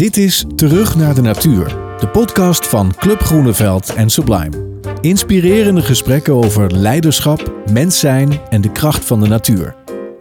[0.00, 4.80] Dit is Terug naar de Natuur, de podcast van Club Groeneveld en Sublime.
[5.00, 9.74] Inspirerende gesprekken over leiderschap, mens zijn en de kracht van de natuur.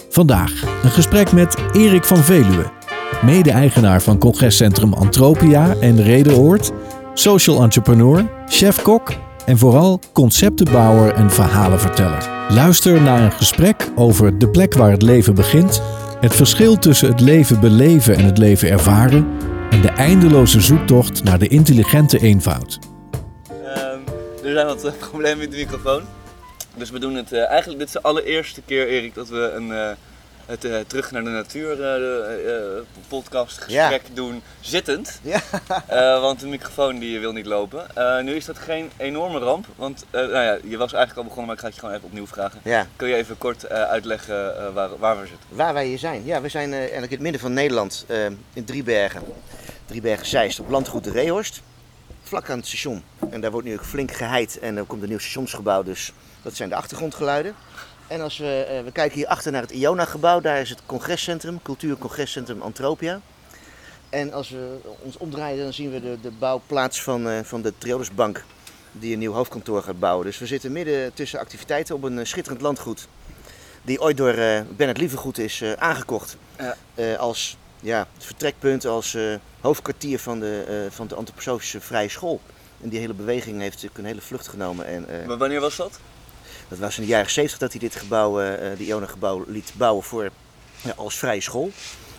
[0.09, 2.71] Vandaag een gesprek met Erik van Veluwe,
[3.21, 6.71] mede-eigenaar van congrescentrum Antropia en Redeoord,
[7.14, 9.14] social entrepreneur, chef-kok
[9.46, 12.30] en vooral conceptenbouwer en verhalenverteller.
[12.50, 15.82] Luister naar een gesprek over de plek waar het leven begint,
[16.20, 19.25] het verschil tussen het leven beleven en het leven ervaren
[19.70, 22.80] en de eindeloze zoektocht naar de intelligente eenvoud.
[23.66, 24.00] Ehm,
[24.44, 26.04] er zijn wat eh, problemen met de microfoon.
[26.76, 29.72] Dus we doen het eh, eigenlijk, dit is de allereerste keer, Erik, dat we een,
[29.72, 29.90] eh,
[30.45, 35.20] het eh, Terug naar de Natuur eh, de, eh, podcast gesprek doen zittend.
[35.23, 35.40] Ja.
[35.88, 37.95] Eh, want de microfoon die wil niet lopen.
[37.95, 41.23] Eh, nu is dat geen enorme ramp, want eh, nou ja, je was eigenlijk al
[41.23, 42.59] begonnen, maar ik ga het je gewoon even opnieuw vragen.
[42.64, 42.88] ja.
[42.95, 45.48] Kun je even kort eh, uitleggen eh, waar, waar we zitten?
[45.50, 46.26] Waar wij hier zijn?
[46.26, 48.06] Ja, we zijn eh, eigenlijk in het midden van Nederland,
[48.54, 49.22] in Driebergen.
[49.89, 51.61] Driebergen-Zeist, op landgoed de Reehorst.
[52.23, 53.03] Vlak aan het station.
[53.30, 56.55] En daar wordt nu ook flink geheid en er komt een nieuw stationsgebouw, dus dat
[56.55, 57.55] zijn de achtergrondgeluiden.
[58.08, 61.61] En als we, eh, we kijken hier achter naar het Iona-gebouw, daar is het congrescentrum,
[61.61, 63.22] cultuurcongrescentrum Antropia.
[64.09, 67.73] En als we ons omdraaien, dan zien we de, de bouwplaats van, eh, van de
[67.77, 68.44] Triolusbank,
[68.92, 70.25] die een nieuw hoofdkantoor gaat bouwen.
[70.25, 73.08] Dus we zitten midden tussen activiteiten op een eh, schitterend landgoed,
[73.81, 76.38] die ooit door eh Bernard Lievergoed is aangekocht.
[76.58, 77.16] Ja.
[77.16, 79.23] Als ja, het vertrekpunt, als eh,
[79.61, 82.41] hoofdkwartier van de, eh, van de antroposofische vrije school.
[82.81, 84.86] En die hele beweging heeft natuurlijk een hele vlucht genomen.
[84.86, 85.99] En, eh, Maar wanneer was dat?
[86.67, 89.71] dat was in de jaren 70 dat hij dit gebouw, eh, eh, de Iona-gebouw, liet
[89.75, 90.30] bouwen voor,
[90.95, 91.71] als vrije school.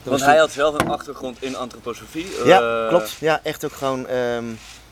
[0.03, 2.27] Dat Want hij toen- had zelf een achtergrond in antroposofie.
[2.45, 3.11] Ja, Eh, klopt.
[3.21, 4.07] Ja, echt ook gewoon.
[4.07, 4.45] ehm,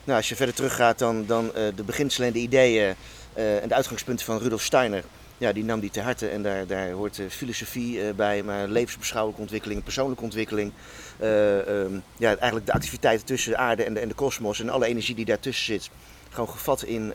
[0.05, 2.95] nou, als je verder teruggaat dan, dan eh, de beginselen en de ideeën
[3.35, 5.05] eh, en de uitgangspunten van Rudolf Steiner.
[5.39, 8.69] Ja, die nam die te harte en daar, daar hoort eh, filosofie eh, bij, maar
[8.69, 10.73] levensbeschouwelijke ontwikkeling, persoonlijke ontwikkeling.
[11.19, 14.69] eh, ehm, ja, eigenlijk de activiteiten tussen de aarde en de, en de kosmos en
[14.69, 15.91] alle energie die daartussen zit.
[16.31, 17.13] Gewoon gevat in,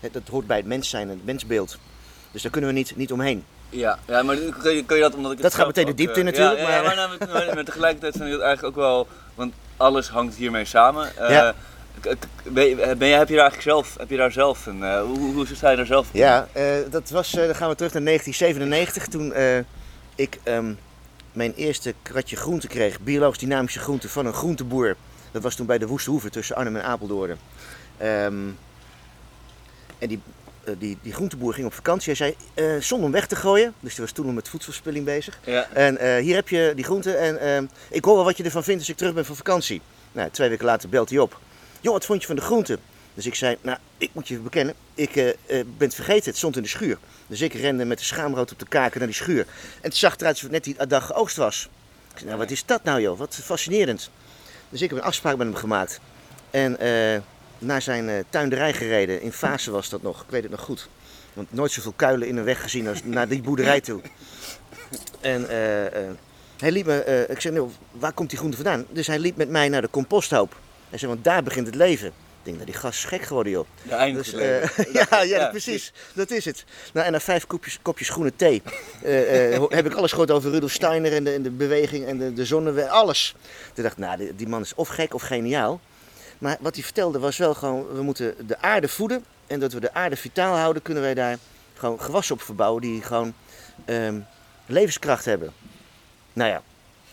[0.00, 1.78] het, dat hoort bij het mens zijn en het mensbeeld.
[2.32, 3.44] Dus daar kunnen we niet, niet omheen.
[3.68, 5.94] Ja, ja, maar kun je, kun je dat omdat ik het Dat gaat meteen de
[5.94, 8.82] diepte in natuurlijk, Ja, ja, maar- maar, nou, maar, maar tegelijkertijd zijn het eigenlijk ook
[8.84, 11.08] wel, want alles hangt hiermee samen.
[11.18, 11.54] Ja.
[12.42, 15.02] Ben je, ben je, heb je daar eigenlijk zelf, heb je daar zelf een, eh,
[15.02, 16.08] hoe, hoe, sta je daar zelf?
[16.12, 19.58] Ja, eh, dat was, eh, dan gaan we terug naar 1997 toen eh,
[20.14, 20.72] ik ehm,
[21.32, 24.96] mijn eerste kratje groente kreeg, biologisch dynamische groente van een groenteboer.
[25.30, 27.38] Dat was toen bij de Woeste Hoeve tussen Arnhem en Apeldoorn.
[27.96, 28.48] Ehm,
[29.98, 30.20] en die,
[30.64, 32.14] eh, die, die groenteboer ging op vakantie.
[32.14, 35.04] Hij zei, eh, zonder hem weg te gooien, dus die was toen nog met voedselverspilling
[35.04, 35.38] bezig.
[35.44, 35.68] Ja.
[35.72, 38.64] En eh, hier heb je die groente en ehm, ik hoor wel wat je ervan
[38.64, 39.80] vindt als ik terug ben van vakantie.
[40.12, 41.38] Nou, twee weken later belt hij op.
[41.80, 42.78] Joh, wat vond je van de groente?
[43.14, 46.36] Dus ik zei, nou, ik moet je bekennen, ik eh, eh, ben het vergeten, het
[46.36, 46.98] stond in de schuur.
[47.26, 49.40] Dus ik rende met de schaamrood op de kaken naar die schuur.
[49.74, 51.68] En het zag eruit alsof het net die dag geoogst was.
[52.10, 54.10] Ik zei, nou, wat is dat nou joh, wat fascinerend.
[54.68, 56.00] Dus ik heb een afspraak met hem gemaakt.
[56.50, 57.20] En eh,
[57.58, 60.88] naar zijn eh, tuinderij gereden, in fase was dat nog, ik weet het nog goed.
[61.32, 64.00] Want nooit zoveel kuilen in een weg gezien als naar die boerderij toe.
[65.20, 65.46] En
[66.58, 68.86] hij liep me, ik zei, nou, waar komt die groente vandaan?
[68.90, 70.56] Dus hij liep met mij naar de composthoop.
[70.90, 72.06] Hij zei, want daar begint het leven.
[72.08, 73.66] Ik denk, nou, die gast is gek geworden, joh.
[73.82, 74.76] De Dus, eh,
[75.10, 75.92] ja, ja, precies.
[76.14, 76.64] Dat is het.
[76.92, 78.62] Nou, en na vijf kopjes, kopjes groene thee
[79.02, 82.18] eh, eh, heb ik alles gehoord over Rudolf Steiner en de, en de beweging en
[82.18, 83.34] de, de zonnewe, alles.
[83.74, 85.80] Toen dacht ik, nou, die, die man is of gek of geniaal.
[86.38, 89.24] Maar wat hij vertelde was wel gewoon, we moeten de aarde voeden.
[89.46, 91.38] En dat we de aarde vitaal houden, kunnen wij daar
[91.74, 93.34] gewoon gewassen op verbouwen die gewoon
[93.84, 94.20] ehm,
[94.66, 95.52] levenskracht hebben.
[96.32, 96.62] Nou ja,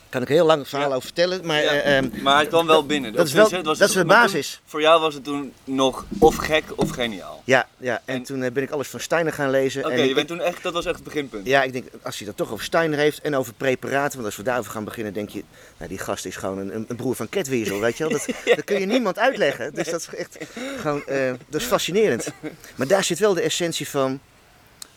[0.09, 0.95] kan ik heel lang verhaal Ja.
[0.95, 1.63] over vertellen, maar...
[1.63, 3.13] Ja, eh, ehm, maar hij kwam wel binnen.
[3.13, 4.61] dat is tenminste, wel- het was- dat is de toen- basis.
[4.65, 7.41] voor jou was het toen nog of gek of geniaal.
[7.45, 9.85] ja, ja, en, En- toen eh, ben ik alles van Steiner gaan lezen.
[9.85, 11.45] Oké, je bent toen echt, dat was echt het beginpunt.
[11.47, 14.35] Ja, ik denk, als hij dat toch over Steiner heeft en over preparaten, want als
[14.35, 15.43] we daarover gaan beginnen, denk je,
[15.77, 18.11] nou, die gast is gewoon een, een broer van Ketweasel, weet je wel.
[18.17, 18.25] Dat,
[18.55, 19.73] dat kun je niemand uitleggen.
[19.73, 20.37] Dus dat is echt
[20.77, 22.27] gewoon, eh, dat is fascinerend.
[22.75, 24.19] Maar daar zit wel de essentie van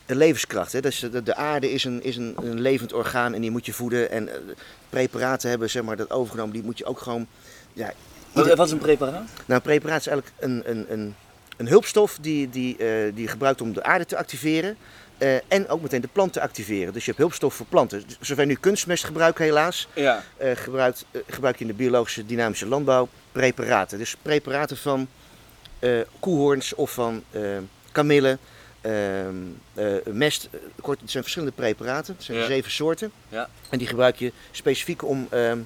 [0.05, 0.71] de levenskracht.
[0.73, 0.79] Hè.
[0.81, 3.73] Dus de, de aarde is, een, is een, een levend orgaan en die moet je
[3.73, 4.11] voeden.
[4.11, 4.29] En
[4.91, 7.27] preparaten hebben, zeg maar, dat overgenomen, die moet je ook gewoon,
[7.73, 7.93] ja,
[8.31, 9.13] Wat, wat is een preparaat?
[9.13, 11.15] nou, een preparaat is eigenlijk een, een, een,
[11.57, 14.77] een hulpstof die, die, eh, die je gebruikt om de aarde te activeren.
[15.17, 16.93] eh, en ook meteen de plant te activeren.
[16.93, 18.03] Dus je hebt hulpstof voor planten.
[18.07, 20.23] Dus Zover nu kunstmest gebruiken helaas, Ja.
[20.37, 23.97] eh, gebruikt, gebruik je in de biologische dynamische landbouw preparaten.
[23.97, 25.07] Dus preparaten van
[25.79, 27.23] eh, koehoorns of van
[27.91, 28.39] kamillen,
[30.05, 30.47] mest.
[30.51, 32.13] Eh, Kort, het zijn verschillende preparaten.
[32.15, 32.45] Het zijn Ja.
[32.45, 33.11] zeven soorten.
[33.29, 33.49] Ja.
[33.69, 35.59] En die gebruik je specifiek om ehm,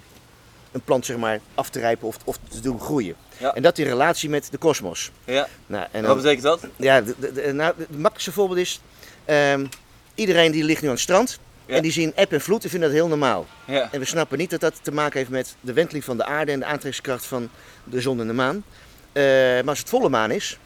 [0.72, 3.16] een plant zeg maar, af te rijpen of, of te doen groeien.
[3.38, 3.54] Ja.
[3.54, 5.12] En dat in relatie met de kosmos.
[5.24, 5.48] ja.
[5.68, 6.66] Nou, en dan- wat betekent dat?
[6.76, 7.00] ja,
[7.52, 8.80] nou, het makkelijkste voorbeeld is,
[9.26, 9.66] ehm,
[10.16, 11.76] iedereen die ligt nu aan het strand Ja.
[11.76, 13.46] En die zien eb en vloed en vinden dat heel normaal.
[13.68, 13.90] Ja.
[13.92, 16.52] En we snappen niet dat dat te maken heeft met de wenteling van de aarde
[16.52, 17.50] en de aantrekkingskracht van
[17.84, 18.64] de zon en de maan.
[19.12, 20.60] Eh, maar als het volle maan is,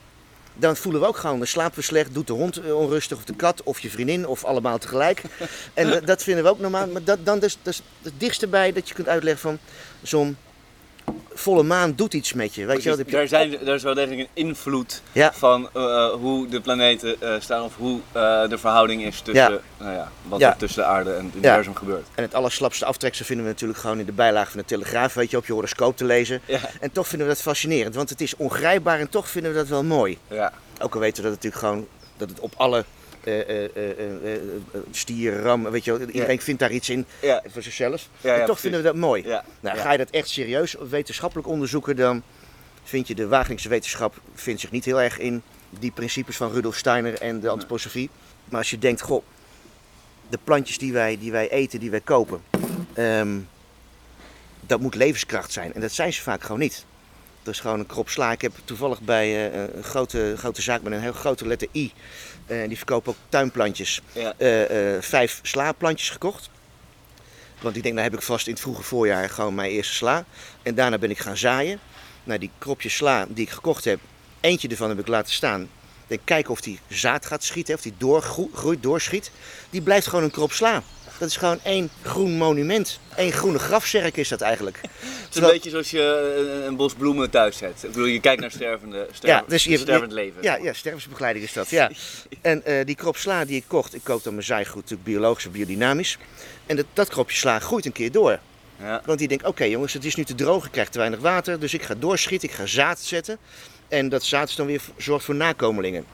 [0.60, 3.24] dan voelen we ook gewoon, dan slapen we slecht, doet de hond eh, onrustig of
[3.24, 5.22] de kat of je vriendin of allemaal tegelijk.
[5.74, 6.88] En dat- dat vinden we ook normaal.
[6.88, 9.58] Maar dat, dan dus, dus het dichtste bij dat je kunt uitleggen van
[10.02, 10.38] zo'n
[11.34, 12.66] volle maan doet iets met je.
[12.66, 15.34] Weet je heb daar, zijn, daar is wel degelijk een invloed Ja.
[15.34, 19.60] van eh, hoe de planeten eh, staan of hoe eh, de verhouding is tussen, Ja.
[19.78, 22.08] nou ja, wat er tussen de aarde en het universum gebeurt.
[22.16, 25.32] En het allerslapste aftreksel vinden we natuurlijk gewoon in de bijlage van de Telegraaf, weet
[25.32, 26.42] je, op je horoscoop te lezen.
[26.80, 29.68] En toch vinden we dat fascinerend, want het is ongrijpbaar en toch vinden we dat
[29.68, 30.18] wel mooi.
[30.28, 30.54] Ja.
[30.82, 32.86] Ook al weten we dat het natuurlijk gewoon dat het op alle
[33.24, 34.34] eh,
[34.92, 37.44] stier, ram, weet je wel, iedereen vindt daar iets in Ja.
[37.48, 38.10] voor zichzelf.
[38.22, 38.62] En toch precies.
[38.62, 39.24] vinden we dat mooi.
[39.60, 42.24] Nou, ga je dat echt serieus wetenschappelijk onderzoeken, dan
[42.84, 46.76] vind je de Wageningse wetenschap vindt zich niet heel erg in die principes van Rudolf
[46.76, 48.10] Steiner en de antroposofie.
[48.46, 49.24] Maar als je denkt, goh,
[50.30, 52.42] de plantjes die wij, die wij eten, die wij kopen,
[52.94, 53.38] ehm,
[54.62, 55.74] dat moet levenskracht zijn.
[55.74, 56.86] En dat zijn ze vaak gewoon niet.
[57.44, 58.32] Dat is gewoon een krop sla.
[58.32, 61.94] Ik heb toevallig bij eh, een grote, grote zaak met een heel grote letter I.
[62.50, 64.02] eh, die verkopen ook tuinplantjes.
[64.12, 64.34] Ja.
[64.38, 66.50] eh, vijf slaplantjes gekocht.
[67.62, 70.26] Want ik denk, nou heb ik vast in het vroege voorjaar gewoon mijn eerste sla.
[70.64, 71.80] En daarna ben ik gaan zaaien.
[72.24, 74.00] Nou, die kropjes sla die ik gekocht heb,
[74.40, 75.62] eentje ervan heb ik laten staan.
[75.62, 75.70] Ik
[76.08, 79.32] denk, kijken of die zaad gaat schieten, of die doorgroeit, doorschiet.
[79.70, 80.84] Die blijft gewoon een krop sla.
[81.20, 83.00] Dat is gewoon één groen monument.
[83.16, 84.80] Eén groene grafzerk is dat eigenlijk.
[85.26, 87.84] Het is een beetje zoals je een, een bos bloemen thuis zet.
[87.84, 90.42] Ik bedoel, je kijkt naar stervende, sterven, dus je- stervend leven.
[90.42, 91.70] Ja, ja, stervensbegeleiding is dat.
[91.70, 91.92] Ja.
[92.42, 95.46] En eh, die krop sla die ik kocht, ik koop dan mijn zaaigoed natuurlijk biologisch
[95.46, 96.18] of biodynamisch.
[96.66, 98.40] En dat, dat kropje sla groeit een keer door.
[98.82, 99.02] Ja.
[99.06, 101.60] Want die denkt, oké jongens, het is nu te droog, ik krijg te weinig water.
[101.60, 103.38] Dus ik ga doorschieten, ik ga zaad zetten.
[103.88, 106.06] En dat zaad is dan weer zorgt voor nakomelingen.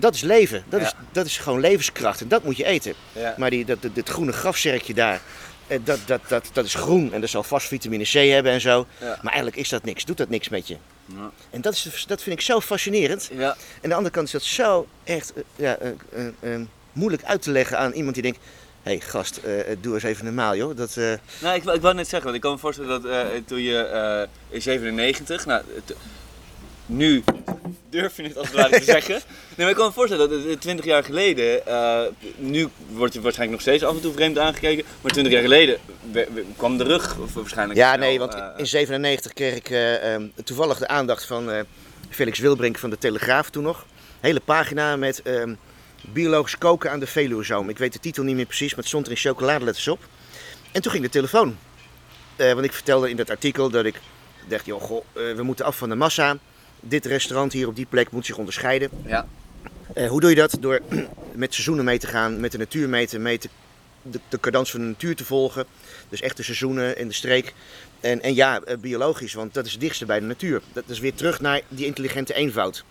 [0.00, 0.86] Dat is leven, dat, Ja.
[0.86, 2.94] is, dat is gewoon levenskracht en dat moet je eten.
[3.12, 3.34] Ja.
[3.38, 5.20] Maar die, dat, dat, dat groene grafzerkje daar,
[5.66, 8.60] eh, dat, dat, dat, dat is groen en dat zal vast vitamine C hebben en
[8.60, 8.86] zo.
[8.98, 9.06] Ja.
[9.06, 10.76] Maar eigenlijk is dat niks, doet dat niks met je.
[11.06, 11.30] Ja.
[11.50, 13.30] En dat, is, dat vind ik zo fascinerend.
[13.32, 13.38] Ja.
[13.48, 15.78] En aan de andere kant is dat zo echt eh, ja,
[16.40, 16.54] eh,
[16.92, 18.38] moeilijk uit te leggen aan iemand die denkt...
[18.82, 19.40] Hé hey, gast,
[19.80, 20.76] doe eens even normaal joh.
[20.76, 20.96] Dat,
[21.40, 24.62] Nou, ik, ik wou net zeggen, want ik kan me voorstellen dat toen je in
[24.62, 25.62] 97, nou,
[26.88, 27.24] nu
[27.90, 29.14] durf je het als het ware te zeggen.
[29.58, 32.00] Nee, maar ik kan me voorstellen dat het 20 jaar geleden, eh,
[32.36, 35.78] nu word je waarschijnlijk nog steeds af en toe vreemd aangekeken, maar 20 jaar geleden
[36.12, 37.78] we- we- kwam de rug waarschijnlijk.
[37.78, 41.60] Ja, nee, want eh, in 97 kreeg ik eh, ehm, toevallig de aandacht van eh,
[42.10, 43.86] Felix Wilbrink van de Telegraaf toen nog.
[44.20, 45.54] Hele pagina met ehm,
[46.00, 47.68] biologisch koken aan de Veluwezoom.
[47.68, 50.00] Ik weet de titel niet meer precies, maar het stond er in chocoladeletters op.
[50.72, 51.58] En toen ging de telefoon.
[52.36, 54.00] Eh, want ik vertelde in dat artikel dat ik
[54.48, 56.36] dacht, joh, goh, eh, we moeten af van de massa.
[56.80, 58.90] Dit restaurant hier op die plek moet zich onderscheiden.
[59.06, 59.26] ja.
[59.94, 60.56] Eh, hoe doe je dat?
[60.60, 60.80] Door
[61.32, 63.50] met seizoenen mee te gaan, met de natuur mee te meten,
[64.02, 65.64] de, de cadans van de natuur te volgen.
[66.08, 67.54] Dus echt de seizoenen in de streek.
[68.00, 70.60] En, en ja, eh, biologisch, want dat is het dichtste bij de natuur.
[70.72, 72.84] Dat is weer terug naar die intelligente eenvoud.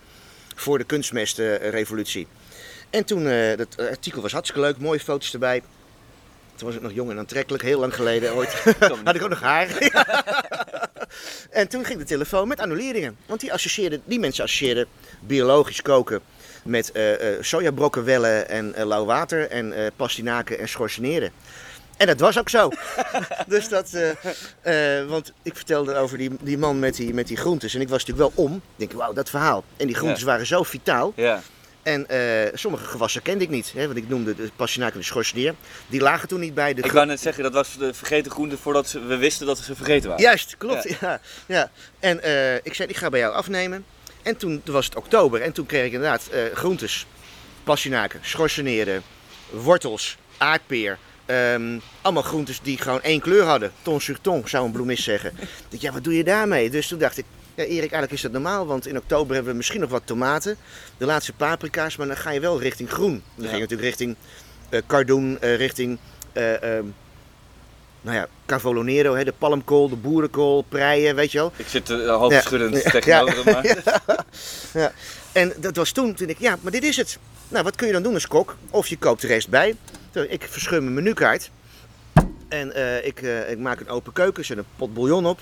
[0.56, 2.28] Voor de kunstmestrevolutie.
[2.90, 5.62] en toen, eh, dat artikel was hartstikke leuk, mooie foto's erbij.
[6.56, 8.54] Toen was ik nog jong en aantrekkelijk, heel lang geleden ooit.
[9.04, 9.68] Had ik ook nog haar.
[11.50, 13.18] en toen ging de telefoon met annuleringen.
[13.26, 14.88] Want die, associeerden, die mensen associeerden
[15.20, 16.22] biologisch koken
[16.64, 16.92] met
[17.42, 21.32] sojabrokken wellen en eh, lauw water en pastinaken en schorseneren.
[21.98, 22.70] En dat was ook zo.
[23.48, 23.98] dus dat,
[25.08, 28.06] want ik vertelde over die, die man met die, met die groentes en ik was
[28.06, 28.56] natuurlijk wel om.
[28.56, 29.64] Ik denk, wauw, dat verhaal.
[29.78, 31.14] En die groentes waren zo vitaal.
[31.16, 31.42] Ja.
[31.88, 33.72] En eh, sommige gewassen kende ik niet.
[33.76, 35.54] Hè, want ik noemde de pastinaken en de schorseneer.
[35.88, 38.58] Die lagen toen niet bij de Ik wou net zeggen, dat was de vergeten groente
[38.58, 40.24] voordat ze- we wisten dat ze vergeten waren.
[40.24, 40.96] Juist, klopt.
[41.00, 41.22] Ja.
[41.48, 43.86] Ja, En eh, ik zei, ik ga bij jou afnemen.
[44.24, 47.06] En toen was het oktober en toen kreeg ik inderdaad eh, groentes,
[47.64, 49.04] pastinaken, schorseneren,
[49.50, 50.98] wortels, aardpeer.
[51.26, 53.72] ehm, allemaal groentes die gewoon één kleur hadden.
[53.82, 55.32] Ton sur ton, zou een bloemist zeggen.
[55.40, 56.70] Ik dacht, ja, wat doe je daarmee?
[56.70, 57.26] Dus toen dacht ik,
[57.58, 58.66] ja Erik, eigenlijk is dat normaal.
[58.66, 60.58] Want in oktober hebben we misschien nog wat tomaten.
[60.98, 63.12] De laatste paprika's, maar dan ga je wel richting groen.
[63.12, 63.50] Dan Ja.
[63.50, 64.16] ging je natuurlijk richting
[64.70, 65.98] eh cardoen, eh, richting...
[66.34, 66.86] eh, ehm,
[68.02, 71.52] nou ja, Cavolonero, hè, de palmkool, de boerenkool, preien, weet je wel.
[71.56, 72.90] Ik zit uh, hoofdschuddend Ja.
[72.90, 73.54] tegenover hem.
[74.06, 74.26] Maar...
[74.74, 74.92] Ja.
[75.32, 77.18] En dat was toen, toen ik, ja, maar dit is het.
[77.50, 78.56] Nou, wat kun je dan doen als kok?
[78.70, 79.76] Of je koopt de rest bij.
[80.30, 81.50] Ik verscheur mijn menukaart.
[82.48, 85.40] En ik, ik maak een open keuken, zet een pot bouillon op.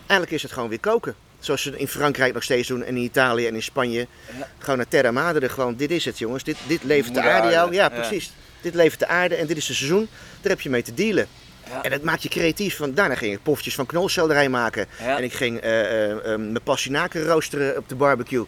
[0.00, 1.14] Eigenlijk is het gewoon weer koken.
[1.40, 4.06] Zoals ze in Frankrijk nog steeds doen en in Italië en in Spanje.
[4.38, 4.48] Ja.
[4.58, 5.48] Gewoon naar terra madre.
[5.48, 6.44] Gewoon, dit is het jongens.
[6.44, 7.72] Dit, dit levert de aarde jou.
[7.74, 7.88] Ja, ja.
[7.88, 8.32] precies.
[8.60, 10.08] Dit levert de aarde en dit is het seizoen.
[10.40, 11.26] Daar heb je mee te dealen.
[11.68, 11.82] Ja.
[11.82, 12.76] En dat maakt je creatief.
[12.76, 14.86] Want daarna ging ik poffertjes van knolselderij maken.
[14.98, 18.46] En ik ging eh, eh, eh, mijn pastinaken roosteren op de barbecue.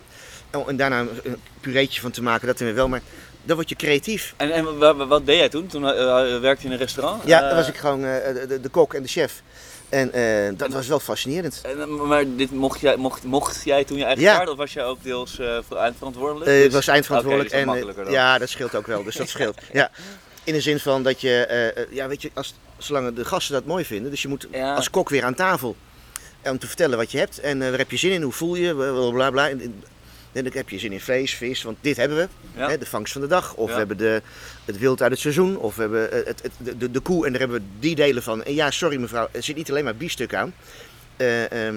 [0.52, 2.88] Oh, en daarna een pureetje van te maken, dat weer wel.
[2.88, 3.00] Maar
[3.42, 4.34] dan word je creatief.
[4.37, 5.66] En, en wa- wa- wat deed jij toen?
[5.66, 5.82] Toen
[6.40, 7.22] werkte je in een restaurant?
[7.26, 9.42] Ja, dan was ik gewoon de, de kok en de chef.
[9.92, 11.61] En eh, dat was wel fascinerend.
[11.62, 14.44] en, eh, maar dit mocht jij, mocht, mocht jij toen je eigen Ja.
[14.44, 16.46] of was jij ook deels eh, eindverantwoordelijk?
[16.50, 17.50] Eh, ik Dus- was eindverantwoordelijk.
[17.50, 18.11] Dus dat en, dan.
[18.12, 19.02] ja, dat scheelt ook wel.
[19.04, 19.58] Dus dat scheelt.
[19.72, 19.90] Ja.
[20.44, 23.84] In de zin van dat je, ja, weet je, als, zolang de gasten dat mooi
[23.84, 24.11] vinden.
[24.11, 24.75] Dus je moet Ja.
[24.75, 25.76] als kok weer aan tafel.
[26.44, 27.40] Om te vertellen wat je hebt.
[27.40, 28.22] En waar heb je zin in?
[28.22, 28.75] Hoe voel je?
[28.75, 29.49] Bla bla bla.
[29.49, 29.82] En,
[30.32, 31.62] en- dan heb je zin in vlees, vis.
[31.62, 32.28] Want dit hebben we.
[32.56, 32.68] Ja.
[32.68, 33.54] Hè, de vangst van de dag.
[33.54, 33.72] Of Ja.
[33.72, 34.22] we hebben de,
[34.64, 35.56] het wild uit het seizoen.
[35.56, 37.26] Of we hebben het, het, de, de, de koe.
[37.26, 38.44] En daar hebben we die delen van.
[38.44, 39.28] En ja, sorry mevrouw.
[39.30, 40.54] Er zit niet alleen maar biefstuk aan.
[41.16, 41.76] Eh, ehm,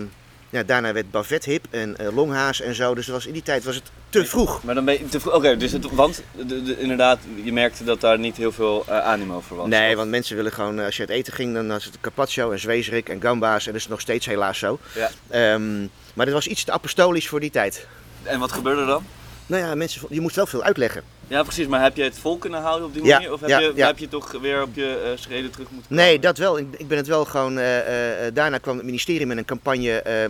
[0.50, 2.95] ja, daarna werd bavet hip en eh, longhaas en zo.
[2.95, 4.63] Dus was, in die tijd was het te vroeg.
[4.63, 5.33] Maar dan ben je te vroeg.
[5.33, 9.00] Oké, dus het, want de, de- inderdaad, je merkte dat daar niet heel veel eh,
[9.00, 9.67] animo voor was.
[9.67, 12.59] Nee, want mensen willen gewoon, als je uit eten ging, dan was het carpaccio en
[12.59, 13.65] zwezerik en gamba's.
[13.65, 14.79] En dat is nog steeds helaas zo.
[14.95, 15.09] Ja.
[15.29, 15.79] Ehm,
[16.13, 17.88] maar dit was iets te apostolisch voor die tijd.
[18.25, 19.05] En wat gebeurde er dan?
[19.48, 21.03] Nou ja, mensen, je moest wel veel uitleggen.
[21.27, 21.67] Ja, precies.
[21.67, 23.34] Maar heb je het vol kunnen houden op die Ja, manier?
[23.34, 23.86] Of heb, ja, je, ja.
[23.88, 26.22] heb je toch weer op je eh, schreden terug moeten Nee, komen?
[26.22, 26.58] dat wel.
[26.58, 27.58] Ik, ik ben het wel gewoon.
[27.58, 29.91] eh, eh, daarna kwam het ministerie met een campagne.
[30.01, 30.29] eh,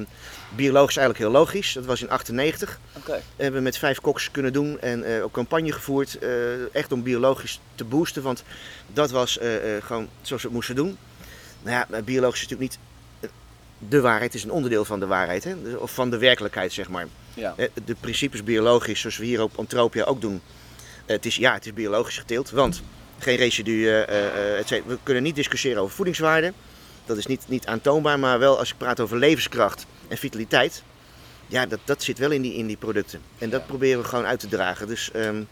[0.55, 1.73] biologisch eigenlijk heel logisch.
[1.73, 2.79] Dat was in 98.
[2.97, 3.21] Oké.
[3.35, 6.17] hebben we met vijf koks kunnen doen en ook campagne gevoerd.
[6.71, 8.43] echt om biologisch te boosten, want
[8.93, 9.39] dat was
[9.79, 10.97] gewoon zoals we het moesten doen.
[11.61, 12.79] Nou ja, maar biologisch is natuurlijk niet
[13.89, 15.61] de waarheid, het is een onderdeel van de waarheid, hè?
[15.63, 17.07] Dus- of van de werkelijkheid, zeg maar.
[17.35, 17.53] Ja.
[17.57, 20.41] Eh, De principes biologisch, zoals we hier op Antropia ook doen.
[21.05, 22.81] Het is, ja, het is biologisch geteeld, want
[23.19, 26.53] geen residuen, eh, eh, we kunnen niet discussiëren over voedingswaarde.
[27.05, 30.83] Dat is niet, niet aantoonbaar, maar wel als ik praat over levenskracht en vitaliteit.
[31.47, 33.21] Ja, dat, dat zit wel in die, in die producten.
[33.37, 34.87] En dat proberen we gewoon uit te dragen.
[34.87, 35.43] Dus, ehm,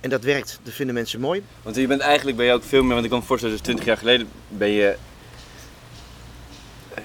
[0.00, 0.60] en dat werkt.
[0.62, 1.42] Dat vinden mensen mooi.
[1.62, 3.64] Want je bent eigenlijk ben je ook veel meer, want ik kan me voorstellen, dus
[3.64, 4.96] 20 jaar geleden ben je,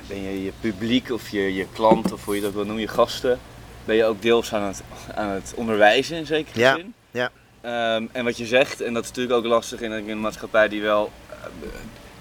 [0.08, 2.88] ben je je publiek of je, je klant of hoe je dat wil noemen, je
[2.88, 3.40] gasten,
[3.86, 4.82] ben je ook deels aan het,
[5.16, 6.94] aan het onderwijzen in zekere Ja, zin.
[7.12, 7.32] ja.
[7.62, 10.82] Ehm, en wat je zegt, en dat is natuurlijk ook lastig in een, maatschappij die
[10.82, 11.36] wel eh,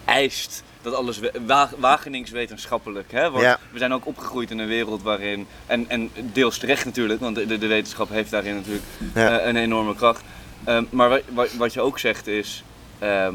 [0.05, 3.23] eist dat alles wa Wageningswetenschappelijk hè.
[3.25, 3.59] Ja.
[3.71, 7.59] We zijn ook opgegroeid in een wereld waarin, en, en deels terecht natuurlijk, want de,
[7.59, 9.39] de wetenschap heeft daarin natuurlijk Ja.
[9.39, 10.23] eh, een enorme kracht.
[10.65, 12.63] Ehm, maar wat, wat, wat je ook zegt is,
[12.99, 13.35] ehm,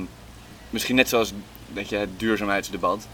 [0.69, 1.31] misschien net zoals
[1.67, 3.07] dat je, het duurzaamheidsdebat,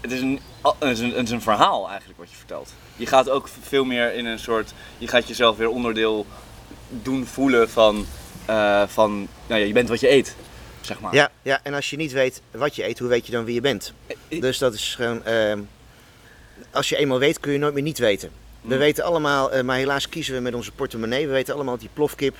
[0.00, 2.72] het is, een, het, is een, het is een verhaal eigenlijk wat je vertelt.
[2.96, 6.26] Je gaat ook veel meer in een soort, je gaat jezelf weer onderdeel
[6.88, 8.06] doen voelen van,
[8.46, 10.34] eh, van nou ja, je bent wat je eet,
[10.80, 11.14] zeg maar.
[11.14, 13.54] Ja, ja, en als je niet weet wat je eet, hoe weet je dan wie
[13.54, 13.92] je bent?
[14.28, 15.24] Eh, Dus dat is gewoon.
[15.24, 15.60] ehm,
[16.70, 18.30] als je eenmaal weet, kun je nooit meer niet weten.
[18.60, 18.78] We Mm.
[18.80, 21.26] weten allemaal, eh, maar helaas kiezen we met onze portemonnee.
[21.26, 22.36] We weten allemaal dat die plofkip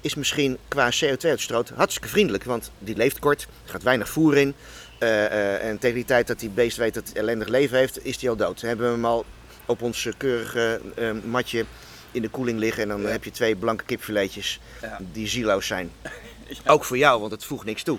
[0.00, 2.44] is misschien qua CO2-uitstoot hartstikke vriendelijk.
[2.44, 4.54] Want die leeft kort, er gaat weinig voer in.
[4.98, 8.04] eh, eh, en tegen die tijd dat die beest weet dat hij ellendig leven heeft,
[8.04, 8.60] is die al dood.
[8.60, 9.24] Dan hebben we hem al
[9.68, 11.64] op ons eh, keurige eh, matje
[12.10, 12.82] in de koeling liggen.
[12.82, 13.08] En dan Ja.
[13.08, 14.98] heb je twee blanke kipfiletjes Ja.
[15.12, 15.90] die zieloos zijn.
[16.66, 17.98] Ook voor jou, want het voegt niks toe.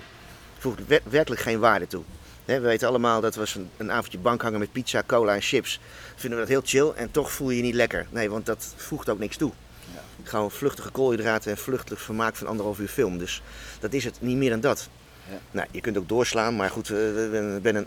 [0.54, 2.02] Het voegt wer- werkelijk geen waarde toe.
[2.44, 5.80] We weten allemaal dat was een, een avondje bankhangen met pizza, cola en chips.
[6.16, 8.06] Vinden we dat heel chill en toch voel je je niet lekker.
[8.10, 9.52] Nee, want dat voegt ook niks toe.
[9.94, 10.00] Ja.
[10.22, 13.18] Gewoon vluchtige koolhydraten en vluchtig vermaak van anderhalf uur film.
[13.18, 13.42] Dus
[13.80, 14.88] dat is het, niet meer dan dat.
[15.28, 15.38] Ja.
[15.50, 17.86] Nou, je kunt ook doorslaan, maar goed, eh, ik ben een,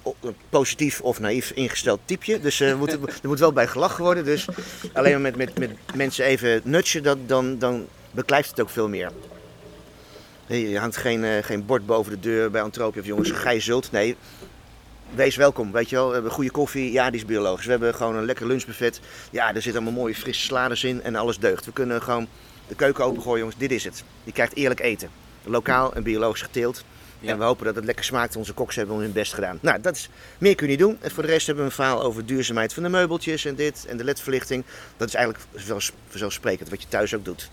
[0.50, 2.40] positief of naïef ingesteld typeje.
[2.40, 4.26] Dus eh, moet, er moet wel bij gelachen worden.
[4.26, 4.48] Dus
[4.94, 8.90] alleen maar met, met, met mensen even nutchen, dat, dan, dan beklijft het ook veel
[8.90, 9.12] meer.
[10.46, 13.92] Je hangt geen, eh, geen bord boven de deur bij Antropia of jongens, gij zult.
[13.92, 14.16] Nee,
[15.16, 15.72] wees welkom.
[15.72, 17.66] Weet je wel, we hebben goede koffie, ja, die is biologisch.
[17.66, 19.00] We hebben gewoon een lekker lunchbuffet.
[19.32, 21.66] Ja, er zitten allemaal mooie frisse salades in en alles deugt.
[21.66, 22.28] We kunnen gewoon
[22.68, 24.04] de keuken opengooien, jongens, dit is het.
[24.24, 25.10] Je krijgt eerlijk eten.
[25.44, 26.84] Lokaal en biologisch geteeld.
[27.24, 27.32] Ja.
[27.32, 28.36] En we hopen dat het lekker smaakt.
[28.36, 29.58] Onze koks hebben hun best gedaan.
[29.62, 30.98] Nou, dat is, meer kun je niet doen.
[31.02, 33.86] En voor de rest hebben we een verhaal over duurzaamheid van de meubeltjes en dit.
[33.88, 34.64] En de ledverlichting.
[34.98, 37.50] Dat is eigenlijk vanzelfs- vanzelfsprekend wat je thuis ook doet.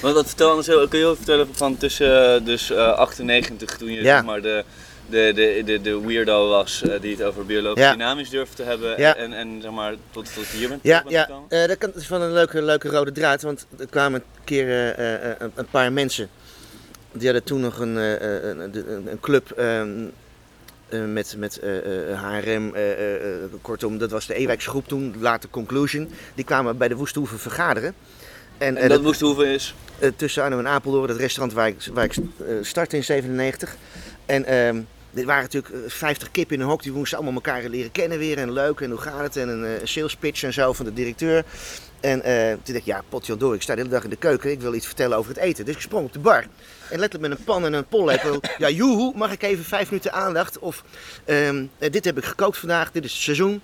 [0.00, 3.88] Want wat vertel anders, kun je heel vertellen van tussen eh, dus eh 98 toen
[3.92, 4.16] je Ja.
[4.16, 4.64] zeg maar de,
[5.10, 7.92] de, de, de, de weirdo was eh, die het over biologisch Ja.
[7.92, 9.16] dynamisch durfde te hebben Ja.
[9.16, 11.50] en, en zeg maar tot, tot hier bent Ja, ja gekomen?
[11.50, 13.42] eh, dat is van een leuke, leuke rode draad.
[13.42, 16.28] Want er kwamen een keer eh, eh, een, een paar mensen.
[17.18, 19.90] Die hadden toen nog een, eh, eh, een, een, een club ehm,
[20.88, 21.70] eh, met, met eh,
[22.22, 22.74] HRM.
[23.62, 26.08] kortom, dat was de Ewijksgroep toen, later Conclusion.
[26.34, 27.94] Die kwamen bij de Woesthoeven vergaderen.
[28.58, 29.74] En, En dat Woesthoeven is?
[30.16, 32.14] tussen Arnhem en Apeldoorn, het restaurant waar ik, waar ik
[32.62, 33.76] startte in 97.
[34.26, 34.80] En ehm
[35.14, 38.18] er waren natuurlijk eh, 50 kippen in een hok, die moesten allemaal elkaar leren kennen
[38.18, 38.38] weer.
[38.38, 39.36] En leuk, en hoe gaat het?
[39.36, 41.44] En een sales pitch en zo van de directeur.
[42.00, 44.60] En toen dacht ik, ja, potjandor, ik sta de hele dag in de keuken, ik
[44.60, 45.64] wil iets vertellen over het eten.
[45.64, 46.44] Dus ik sprong op de bar.
[46.90, 48.40] En letterlijk met een pan en een pollepel.
[48.58, 50.58] Ja, joehoe, mag ik even vijf minuten aandacht?
[50.58, 50.84] Of,
[51.24, 53.60] ehm, eh, dit heb ik gekookt vandaag, dit is het seizoen.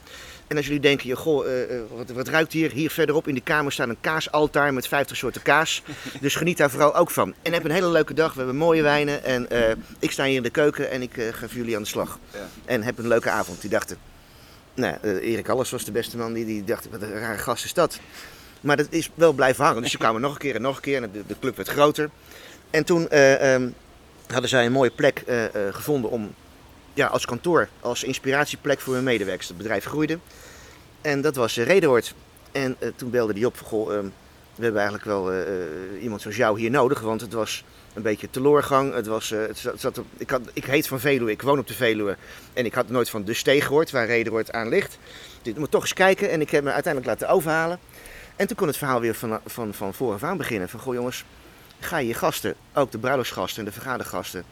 [0.46, 2.70] En als jullie denken, joh, goh, eh, eh, wat, wat ruikt hier?
[2.72, 5.82] Hier verderop in de kamer staat een kaasaltaar met 50 soorten kaas.
[6.20, 7.34] Dus geniet daar vooral ook van.
[7.42, 8.32] En heb een hele leuke dag.
[8.32, 9.24] We hebben mooie wijnen.
[9.24, 9.48] En
[9.98, 12.18] ik sta hier in de keuken en ik ga voor jullie aan de slag.
[12.32, 12.38] Ja.
[12.64, 13.60] En heb een leuke avond.
[13.60, 13.96] Die dachten,
[14.74, 16.32] nou, Erik Alles was de beste man.
[16.32, 17.98] Die, die dacht, wat een rare gast is dat.
[18.60, 19.82] Maar dat is wel blijven hangen.
[19.82, 21.02] Dus ze kwamen nog een keer en nog een keer.
[21.02, 22.10] En de, de club werd groter.
[22.72, 23.68] En toen eh, ehm,
[24.26, 26.34] hadden zij een mooie plek eh, eh, gevonden om
[26.94, 29.48] ja, als kantoor, als inspiratieplek voor hun medewerkers.
[29.48, 30.18] Het bedrijf groeide.
[31.00, 32.14] En dat was Redehoort.
[32.52, 34.04] En toen belde die op goh, ehm,
[34.54, 35.32] we hebben eigenlijk wel
[36.00, 37.00] iemand zoals jou hier nodig.
[37.00, 37.64] Want het was
[37.94, 38.94] een beetje teleurgang.
[38.94, 42.16] Het was, het zat, ik, had, ik heet van Veluwe, ik woon op de Veluwe.
[42.52, 44.98] En ik had nooit van de steeg gehoord, waar Redehoort aan ligt.
[45.42, 46.30] Ik moet toch eens kijken.
[46.30, 47.78] En ik heb me uiteindelijk laten overhalen.
[48.36, 50.68] En toen kon het verhaal weer van, van, van vooraf aan beginnen.
[50.68, 51.24] Van, goh jongens,
[51.84, 54.44] ga je je gasten, ook de bruiloftsgasten en de vergadergasten,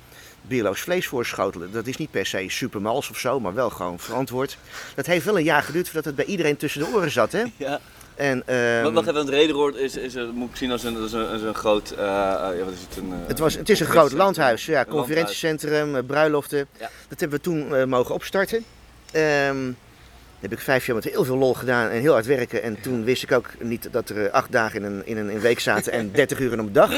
[0.42, 1.72] biologisch vlees voorschotelen.
[1.72, 4.58] Dat is niet per se supermals of zo, maar wel gewoon verantwoord.
[4.94, 7.32] Dat heeft wel een jaar geduurd voordat het bij iedereen tussen de oren zat.
[7.32, 7.44] Hè?
[7.56, 7.80] Ja.
[8.20, 11.12] En, ehm, Wacht even, want Rederoord is, is, is, moet ik zien als een, als
[11.12, 12.96] een, als een groot, eh, eh, ja, wat is het?
[12.96, 16.66] Een, eh, het, was, het is een groot landhuis, ja, conferentiecentrum, eh, bruiloften.
[16.78, 16.90] Ja.
[17.08, 18.64] Dat hebben we toen eh, mogen opstarten.
[19.12, 19.72] Ehm,
[20.40, 22.62] heb ik vijf jaar met heel veel lol gedaan en heel hard werken.
[22.62, 25.28] En toen wist ik ook niet dat er eh, acht dagen in een, in een,
[25.28, 26.90] in een week zaten en 30 uur op dag.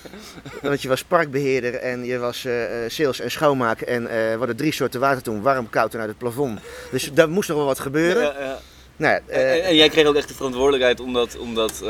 [0.62, 2.54] Want je was parkbeheerder en je was eh,
[2.88, 3.80] sales en schoonmaak.
[3.80, 6.60] En eh, we hadden drie soorten water toen, warm, koud en uit het plafond.
[6.90, 8.22] Dus daar moest nog wel wat gebeuren.
[8.22, 8.58] Ja, ja.
[8.96, 11.82] Nou, ja, en, en jij kreeg ook echt de verantwoordelijkheid om dat, om dat,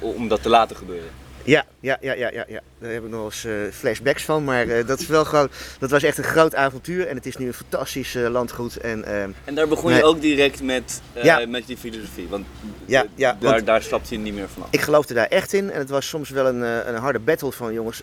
[0.00, 1.23] om dat te laten gebeuren.
[1.44, 2.60] Ja, ja, ja, ja, ja, ja.
[2.78, 4.44] Daar heb ik nog eens eh, flashbacks van.
[4.44, 5.48] Maar eh, dat, is wel gewoon,
[5.78, 7.06] dat was echt een groot avontuur.
[7.06, 8.76] En het is nu een fantastisch eh, landgoed.
[8.76, 11.00] En, ehm, En daar begon je ook direct met,
[11.48, 12.28] met die filosofie.
[12.28, 12.46] Want
[12.86, 14.68] Ja, ja, daar, daar stapte je niet meer vanaf.
[14.70, 15.70] ik geloofde daar echt in.
[15.70, 18.02] En het was soms wel een, een harde battle van jongens.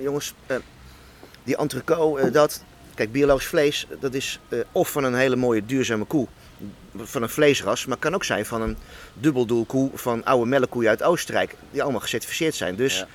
[0.00, 0.34] jongens,
[1.44, 2.62] die entrecote, eh, dat.
[2.94, 4.40] Kijk, biologisch vlees, dat is
[4.72, 6.26] of van een hele mooie duurzame koe.
[7.04, 8.76] Van een vleesras, maar kan ook zijn van een
[9.14, 11.54] dubbeldoelkoe van oude melkkoeien uit Oostenrijk.
[11.70, 12.76] Die allemaal gecertificeerd zijn.
[12.76, 13.06] Dus Ja.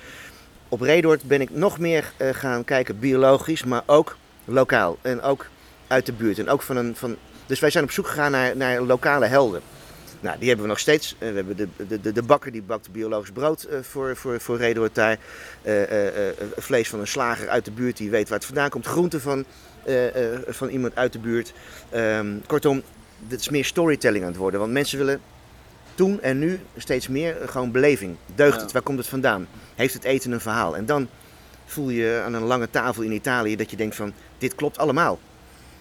[0.68, 4.98] op Redoord ben ik nog meer eh, gaan kijken biologisch, maar ook lokaal.
[5.02, 5.46] En ook
[5.86, 6.38] uit de buurt.
[6.38, 7.16] En ook van een, van...
[7.46, 9.60] Dus wij zijn op zoek gegaan naar, naar lokale helden.
[10.20, 11.14] Nou, die hebben we nog steeds.
[11.18, 14.56] Eh, we hebben de, de, de, bakker die bakt biologisch brood eh, voor, voor, voor
[14.56, 15.18] Redoord daar.
[16.56, 18.86] Vlees van een slager uit de buurt die weet waar het vandaan komt.
[18.86, 19.44] Groenten van,
[20.46, 21.52] van iemand uit de buurt.
[21.90, 22.82] Ehm, kortom,
[23.28, 24.60] het is meer storytelling aan het worden.
[24.60, 25.20] Want mensen willen
[25.94, 28.16] toen en nu steeds meer eh, gewoon beleving.
[28.34, 28.62] Deugt Ja.
[28.62, 28.72] het?
[28.72, 29.46] Waar komt het vandaan?
[29.74, 30.76] Heeft het eten een verhaal?
[30.76, 31.08] En dan
[31.66, 35.18] voel je aan een lange tafel in Italië dat je denkt van, dit klopt allemaal.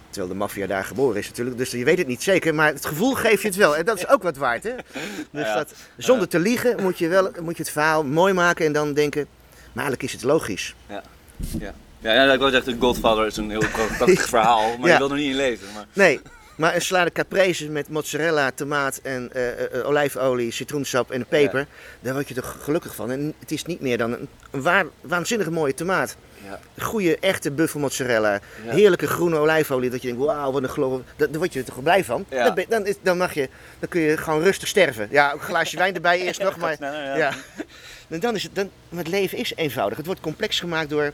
[0.10, 2.86] Terwijl de maffia daar geboren is natuurlijk, dus je weet het niet zeker, maar het
[2.86, 3.78] gevoel geeft je het wel.
[3.78, 4.72] En dat is ook wat waard, hè?
[5.32, 5.56] Dus Ja.
[5.56, 8.94] dat, zonder te liegen moet je, wel, moet je het verhaal mooi maken en dan
[8.94, 9.28] denken,
[9.74, 10.76] maar eigenlijk is het logisch.
[10.88, 13.64] Ja, ja, ik wou zeggen, The Godfather is een heel
[13.98, 14.94] prachtig verhaal, maar Ja.
[14.94, 15.68] je wil er niet in lezen.
[15.74, 15.86] Maar...
[15.94, 16.20] Nee,
[16.62, 21.68] maar een salade caprese met mozzarella, tomaat en eh, eh, eh, olijfolie, citroensap en peper,
[22.00, 23.12] daar word je toch gelukkig van.
[23.12, 26.16] En het is niet meer dan een, een waar, waanzinnige mooie tomaat.
[26.44, 26.84] Ja.
[26.84, 28.40] Goede, echte buffelmozzarella.
[28.66, 28.72] Ja.
[28.74, 29.90] Heerlijke groene olijfolie.
[29.90, 31.02] Dat je denkt, wauw, wat een geloof.
[31.16, 32.26] Daar daar word je er toch blij van.
[32.30, 32.44] Ja.
[32.44, 35.08] Dan, ben- dan, is, dan, mag je, dan kun je gewoon rustig sterven.
[35.12, 36.58] Ja, een glaasje wijn erbij eerst nog.
[36.58, 37.16] Maar, sneller, ja.
[37.16, 37.34] ja.
[38.10, 39.98] En dan is het, dan, maar het leven is eenvoudig.
[39.98, 41.12] Het wordt complex gemaakt door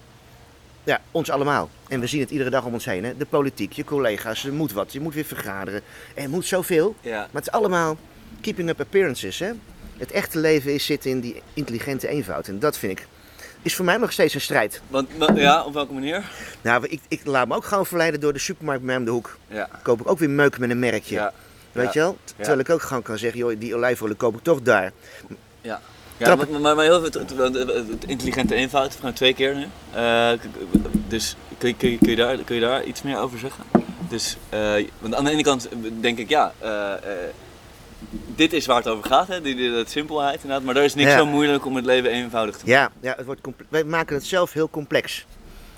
[0.88, 1.69] ja, ons allemaal.
[1.88, 3.04] En we zien het iedere dag om ons heen.
[3.04, 3.17] Hè?
[3.17, 4.93] De politiek, je collega's, er moet wat.
[4.93, 5.82] Je moet weer vergaderen.
[6.13, 6.95] Er moet zoveel.
[7.02, 7.17] Ja.
[7.17, 7.97] Maar het is allemaal
[8.41, 9.39] keeping up appearances.
[9.39, 9.52] Hè?
[9.97, 12.47] Het echte leven is zitten in die intelligente eenvoud.
[12.47, 13.08] En dat vind ik,
[13.62, 14.82] is voor mij nog steeds een strijd.
[14.88, 16.23] Want, wa- ja, op welke manier?
[16.62, 19.12] Nou, ik, ik laat me ook gewoon verleiden door de supermarkt bij mij om de
[19.12, 19.38] hoek.
[19.47, 19.69] Ja.
[19.84, 21.15] Koop ik ook weer meuk met een merkje.
[21.15, 21.34] Ja.
[21.71, 22.17] Weet je wel?
[22.36, 24.91] Terwijl ik ook gewoon kan zeggen, joh, die olijfolie koop ik toch daar.
[25.62, 25.82] Ja.
[26.18, 29.56] Ja, maar, maar, maar heel veel, het, het- het- het intelligente eenvoud, gewoon twee keer
[29.56, 29.66] nu.
[29.94, 30.32] Eh,
[31.08, 33.64] dus kun je, kun, je, kun, je daar, kun je daar iets meer over zeggen?
[34.10, 35.68] Dus, eh, want aan de ene kant
[36.00, 37.00] denk ik, ja, eh, eh,
[38.36, 40.64] dit is waar het over gaat, hè, die, die, dat simpelheid inderdaad.
[40.66, 41.18] Maar er is niks Ja.
[41.18, 42.82] zo moeilijk om het leven eenvoudig te maken.
[43.02, 45.26] Ja, ja het wordt wij maken het zelf heel complex.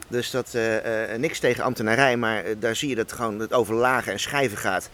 [0.08, 3.54] Dus dat, eh, eh, niks tegen ambtenarij, maar eh, daar zie je dat gewoon het
[3.54, 4.90] over lagen en schijven gaat.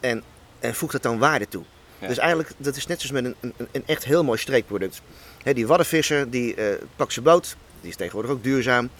[0.00, 0.22] En,
[0.60, 1.62] en voegt dat dan waarde toe.
[2.08, 5.00] Dus eigenlijk, dat is net zoals met een, een, een echt heel mooi streekproduct.
[5.52, 8.90] Die waddenvisser, die eh, pakt zijn boot, die is tegenwoordig ook duurzaam.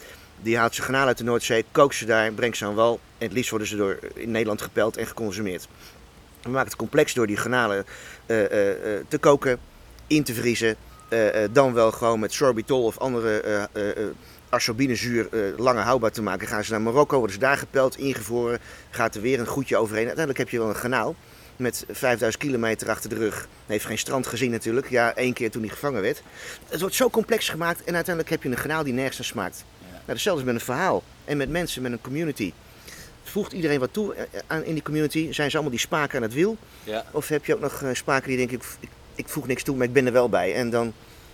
[0.42, 3.00] Die haalt zijn garnalen uit de Noordzee, kookt ze daar, brengt ze aan wal.
[3.18, 5.68] En het liefst worden ze door, in Nederland gepeld en geconsumeerd.
[6.42, 7.84] We maken het complex door die garnalen
[8.26, 9.58] eh, eh, eh, te koken,
[10.06, 10.76] in te vriezen.
[11.08, 14.06] eh, eh, dan wel gewoon met sorbitol of andere eh eh, eh,
[14.48, 16.46] ascorbinezuur eh, langer houdbaar te maken.
[16.48, 18.58] Gaan ze naar Marokko, worden ze daar gepeld, ingevroren.
[18.90, 20.06] Gaat er weer een goedje overheen.
[20.06, 21.14] Uiteindelijk heb je wel een garnaal
[21.62, 23.35] met 5000 kilometer achter de rug.
[23.37, 24.90] Hij heeft geen strand gezien natuurlijk.
[24.90, 26.22] Ja, één keer toen hij gevangen werd.
[26.68, 29.64] Het wordt zo complex gemaakt en uiteindelijk heb je een garnaal die nergens naar smaakt.
[29.90, 32.53] Nou, hetzelfde is met een verhaal en met mensen, met een community.
[33.22, 35.33] voegt iedereen wat toe eh, aan, in die community?
[35.33, 36.57] Zijn ze allemaal die spaken aan het wiel?
[36.85, 37.05] Ja.
[37.11, 39.77] Of heb je ook nog eh, spaken die denken, ik, ik, ik voeg niks toe,
[39.77, 40.55] maar ik ben er wel bij.
[40.55, 40.92] En dan,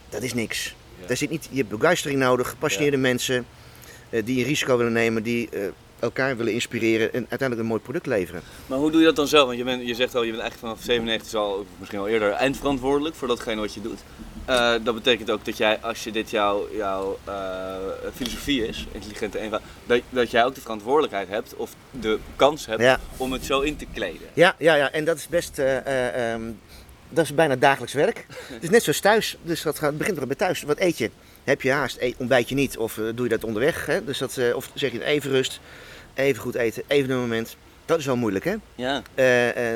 [0.08, 0.74] dat is niks.
[1.00, 1.06] Ja.
[1.06, 3.46] Daar zit niet, je hebt begeistering nodig, gepassioneerde mensen
[4.10, 5.60] eh, die een risico willen nemen, die eh,
[6.00, 8.42] elkaar willen inspireren en uiteindelijk een mooi product leveren.
[8.66, 9.46] Maar hoe doe je dat dan zelf?
[9.46, 12.30] Want je, bent, je zegt al, je bent eigenlijk vanaf 97 al, misschien al eerder,
[12.32, 14.00] eindverantwoordelijk voor datgene wat je doet.
[14.44, 17.34] Eh, dat betekent ook dat jij, als je dit jouw, jouw eh,
[18.14, 22.80] filosofie is, intelligente eenvoud, dat, dat jij ook de verantwoordelijkheid hebt of de kans hebt
[22.80, 23.00] Ja.
[23.16, 24.28] om het zo in te kleden.
[24.34, 24.90] Ja, ja, ja.
[24.92, 26.42] en dat is best, eh, eh, ehm,
[27.08, 28.26] dat is bijna dagelijks werk.
[28.52, 30.62] Het is net zoals thuis, dus dat gaat, het begint er bij thuis.
[30.62, 31.10] Wat eet je?
[31.44, 31.98] Heb je haast?
[32.16, 32.76] Ontbijt je niet?
[32.78, 33.86] Of eh, doe je dat onderweg?
[33.86, 34.04] Hè?
[34.04, 35.60] Dus dat, eh, of zeg je even rust,
[36.14, 37.56] even goed eten, even een moment.
[37.84, 38.54] Dat is wel moeilijk, hè?
[38.74, 39.02] Ja.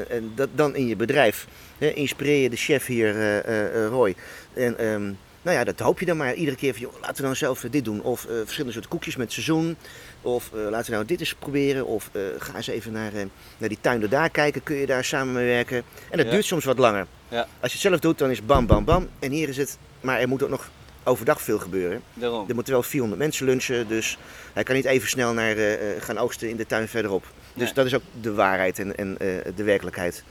[0.09, 1.47] En dat dan in je bedrijf.
[1.79, 3.43] Hè, inspireer je de chef hier,
[3.89, 4.15] Roy.
[4.55, 5.03] En ehm,
[5.43, 7.61] nou ja, dat hoop je dan maar iedere keer van, joh, laten we nou zelf
[7.61, 8.03] dit doen.
[8.03, 9.77] Of verschillende soorten koekjes met seizoen.
[10.23, 11.87] Of laten we nou dit eens proberen.
[11.87, 13.13] Of ga eens even naar,
[13.59, 14.63] naar die tuin daar kijken.
[14.63, 15.77] Kun je daar samen mee werken?
[16.11, 16.33] En dat Ja.
[16.33, 17.07] duurt soms wat langer.
[17.29, 17.41] Ja.
[17.61, 19.09] Als je het zelf doet, dan is bam, bam, bam.
[19.19, 20.71] En hier is het, maar er moet ook nog
[21.05, 22.03] overdag veel gebeuren.
[22.15, 22.49] Daarom.
[22.49, 24.19] Er moeten wel 400 mensen lunchen, dus
[24.53, 27.25] hij kan niet even snel naar, eh, eh, gaan oogsten in de tuin verderop.
[27.55, 27.75] Dus Nee.
[27.75, 30.25] dat is ook de waarheid en, en eh, de werkelijkheid.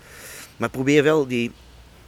[0.58, 1.52] Maar probeer wel die,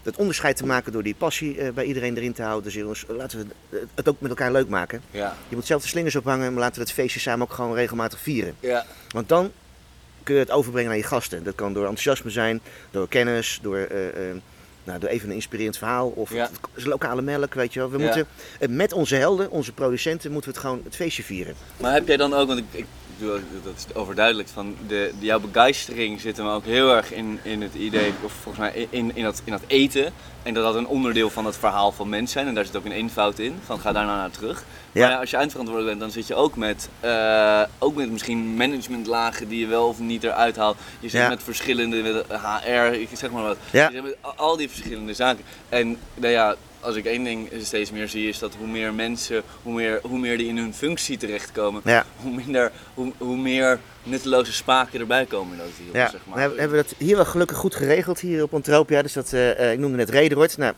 [0.02, 2.64] dat onderscheid te maken door die passie bij iedereen erin te houden.
[2.64, 5.02] Dus jongens, laten we het ook met elkaar leuk maken.
[5.12, 5.36] Ja.
[5.50, 8.20] Je moet zelf de slingers ophangen, maar laten we het feestje samen ook gewoon regelmatig
[8.20, 8.56] vieren.
[8.60, 8.86] Ja.
[9.10, 9.52] Want dan
[10.24, 11.44] kun je het overbrengen aan je gasten.
[11.44, 13.88] Dat kan door enthousiasme zijn, door kennis, door,
[14.84, 16.44] nou, door even een inspirerend verhaal of Ja.
[16.44, 17.90] het is lokale melk, weet je wel.
[17.92, 18.04] We Ja.
[18.04, 18.26] moeten
[18.60, 21.54] eh, met onze helden, onze producenten, moeten we het gewoon het feestje vieren.
[21.78, 22.86] Maar heb jij dan ook, want ik, ik
[23.26, 27.40] bedoel, dat is overduidelijk, van de, de- jouw begeistering zit hem ook heel erg in,
[27.44, 30.14] in het idee, of volgens mij in, in, dat, in dat eten.
[30.44, 32.48] En dat dat een onderdeel van het verhaal van mens zijn.
[32.48, 34.64] En daar zit ook een eenvoud in, van ga daar nou naar terug.
[34.92, 35.08] Ja.
[35.08, 39.48] Maar als je eindverantwoordelijk bent, dan zit je ook met, eh, ook met misschien managementlagen
[39.48, 40.78] die je wel of niet eruit haalt.
[41.00, 41.30] Je zit Ja.
[41.30, 42.26] met verschillende, met
[42.64, 43.58] HR, ik zeg maar wat.
[43.72, 43.88] Ja.
[43.88, 45.44] Je zit met al- al die verschillende zaken.
[45.70, 49.44] En nou ja, als ik één ding steeds meer zie, is dat hoe meer mensen,
[49.64, 52.06] hoe meer, hoe meer die in hun functie terechtkomen, Ja.
[52.22, 56.30] hoe, minder, hoe, hoe meer nutteloze spaken erbij komen in dat wiel, Ja, zeg we
[56.30, 56.40] maar.
[56.40, 59.02] hebben, hebben we dat hier wel gelukkig goed geregeld hier op Antropia.
[59.02, 60.58] Dus dat, eh, eh, ik noemde net Rederoord.
[60.58, 60.74] Nou,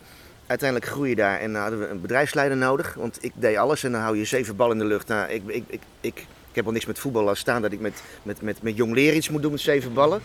[0.48, 2.94] uiteindelijk groei je daar en dan hadden we een bedrijfsleider nodig.
[2.94, 5.08] Want ik deed alles en dan hou je zeven ballen in de lucht.
[5.08, 6.18] Nou, ik, ik, ik, ik,
[6.50, 9.16] ik heb al niks met voetbal staan dat ik met, met, met, met jong leren
[9.18, 10.22] iets moet doen met zeven ballen.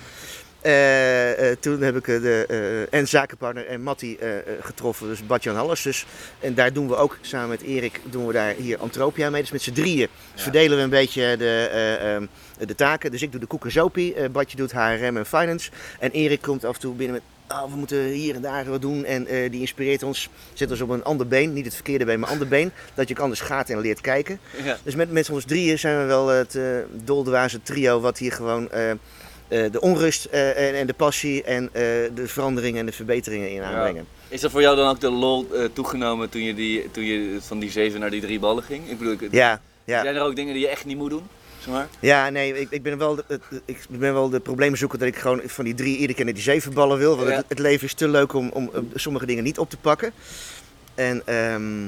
[0.61, 4.19] Eh, eh, toen heb ik eh, de, en zakenpartner en Matti
[4.61, 5.83] getroffen, dus Badjan Halles.
[5.83, 6.07] Dus,
[6.41, 9.41] en daar doen we ook samen met Erik doen we daar hier Antropia mee.
[9.41, 12.27] Dus met z'n drieën verdelen we een beetje de, eh, ehm,
[12.67, 13.11] de taken.
[13.11, 15.71] Dus ik doe de koek en zopie, eh, Badje doet HRM en finance.
[15.99, 18.81] En Erik komt af en toe binnen met, oh, we moeten hier en daar wat
[18.81, 19.05] doen.
[19.05, 22.29] En die inspireert ons, zet ons op een ander been, niet het verkeerde been, maar
[22.29, 22.73] een ander been.
[22.95, 24.41] Dat je ook anders gaat en leert kijken.
[24.65, 24.79] Ja.
[24.83, 26.59] Dus met, met ons drieën zijn we wel het
[27.05, 28.69] doldwaze trio wat hier gewoon
[29.51, 31.83] de onrust eh, en, en de passie en eh,
[32.15, 34.07] de veranderingen en de verbeteringen in aanbrengen.
[34.29, 37.39] Is er voor jou dan ook de lol eh, toegenomen toen je, die, toen je
[37.41, 38.91] van die zeven naar die drie ballen ging?
[38.91, 40.03] Ik bedoel, ik, Ja, ja.
[40.03, 41.23] zijn er ook dingen die je echt niet moet doen?
[41.59, 41.89] Zeg maar?
[42.01, 45.41] Ja, nee, ik, ik, ben wel de, ik ben wel de probleemzoeker dat ik gewoon
[45.45, 47.17] van die drie iedere keer naar die zeven ballen wil.
[47.17, 47.35] Want Ja.
[47.37, 50.13] het, het leven is te leuk om, om eh, sommige dingen niet op te pakken.
[50.95, 51.83] En ehm,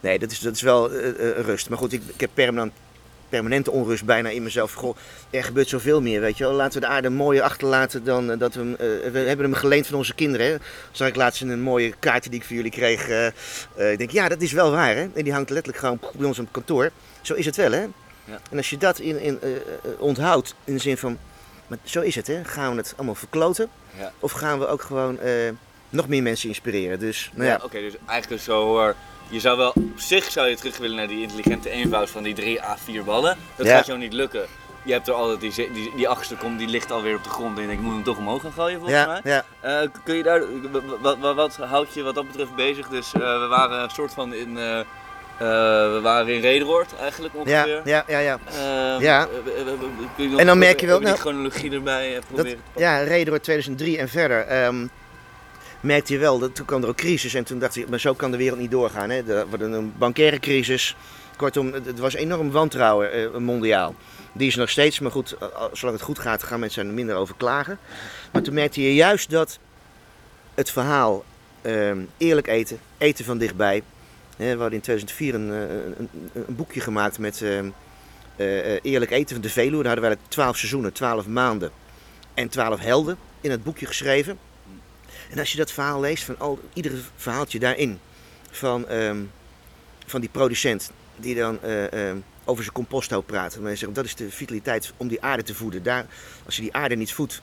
[0.00, 1.68] nee, dat is, dat is wel eh, eh, rust.
[1.68, 2.72] Maar goed, ik, ik heb permanent,
[3.28, 4.72] permanente onrust bijna in mezelf.
[4.72, 4.96] Goh,
[5.30, 6.52] er gebeurt zoveel meer, weet je wel.
[6.52, 8.72] Laten we de aarde mooier achterlaten dan eh, dat we hem...
[8.72, 10.56] eh, we hebben hem geleend van onze kinderen, hè.
[10.92, 13.08] Zag ik laatst in een mooie kaart die ik voor jullie kreeg.
[13.08, 15.08] eh, ik denk, ja, dat is wel waar, hè.
[15.14, 16.90] En die hangt letterlijk gewoon bij ons op kantoor.
[17.20, 17.86] Zo is het wel, hè.
[18.24, 18.40] Ja.
[18.50, 19.38] En als je dat in, in,
[19.98, 21.18] onthoudt, in de zin van,
[21.66, 23.68] maar zo is het hè, gaan we het allemaal verkloten?
[23.98, 24.12] Ja.
[24.18, 25.18] Of gaan we ook gewoon
[25.88, 26.98] nog meer mensen inspireren?
[26.98, 28.94] Dus, nou Ja, ja, oké, dus eigenlijk zo hoor.
[29.28, 32.34] Je zou wel, op zich zou je terug willen naar die intelligente eenvoud van die
[32.34, 33.36] 3 à 4 ballen.
[33.56, 33.76] Dat Ja.
[33.76, 34.46] gaat jou niet lukken.
[34.82, 37.56] Je hebt er altijd die, die, die achtste komt, die ligt alweer op de grond
[37.56, 39.20] en je denkt, ik moet hem toch omhoog gaan gooien volgens ja, mij.
[39.32, 39.44] ja.
[39.82, 40.42] Eh, kun je daar,
[41.00, 42.88] wat, wat, wat houdt je wat dat betreft bezig?
[42.88, 44.80] Dus eh, we waren een soort van in, eh,
[45.38, 47.80] we waren in Rederoord eigenlijk ongeveer.
[47.84, 48.38] ja, ja, ja.
[48.98, 49.28] Ja.
[50.36, 52.98] En dan merk je wel- even die nou, chronologie erbij eh, Dat, proberen te ja,
[53.02, 54.40] reden door 2003 en verder.
[54.46, 54.86] ehm,
[55.80, 58.14] merkte je wel, dat toen kwam er ook crisis en toen dacht ik, maar zo
[58.14, 59.10] kan de wereld niet doorgaan.
[59.10, 59.32] Hè.
[59.32, 60.96] Er wordt een bankaire crisis.
[61.36, 63.94] Kortom, het, was enorm wantrouwen eh, mondiaal.
[64.32, 67.16] Die is nog steeds, maar goed, eh, zolang het goed gaat, gaan mensen er minder
[67.16, 67.78] over klagen.
[68.32, 69.58] Maar toen merkte je juist dat
[70.54, 71.24] het verhaal
[71.62, 73.82] ehm, eerlijk eten, eten van dichtbij.
[74.36, 75.60] We hadden in 2004 een, eh,
[75.98, 77.68] een, een, boekje gemaakt met ehm,
[78.36, 79.82] eh, eh, eerlijk eten van de Veluwe.
[79.82, 81.70] Daar hadden wij 12 seizoenen, 12 maanden
[82.34, 84.38] en 12 helden in het boekje geschreven.
[85.30, 87.98] En als je dat verhaal leest, van al, iedere verhaaltje daarin,
[88.50, 89.18] van, ehm,
[90.06, 93.62] van die producent die dan eh, ehm, over zijn composthoop praten.
[93.62, 95.82] Maar zeggen, dat is de vitaliteit om die aarde te voeden.
[95.82, 96.06] Daar,
[96.46, 97.42] als je die aarde niet voedt,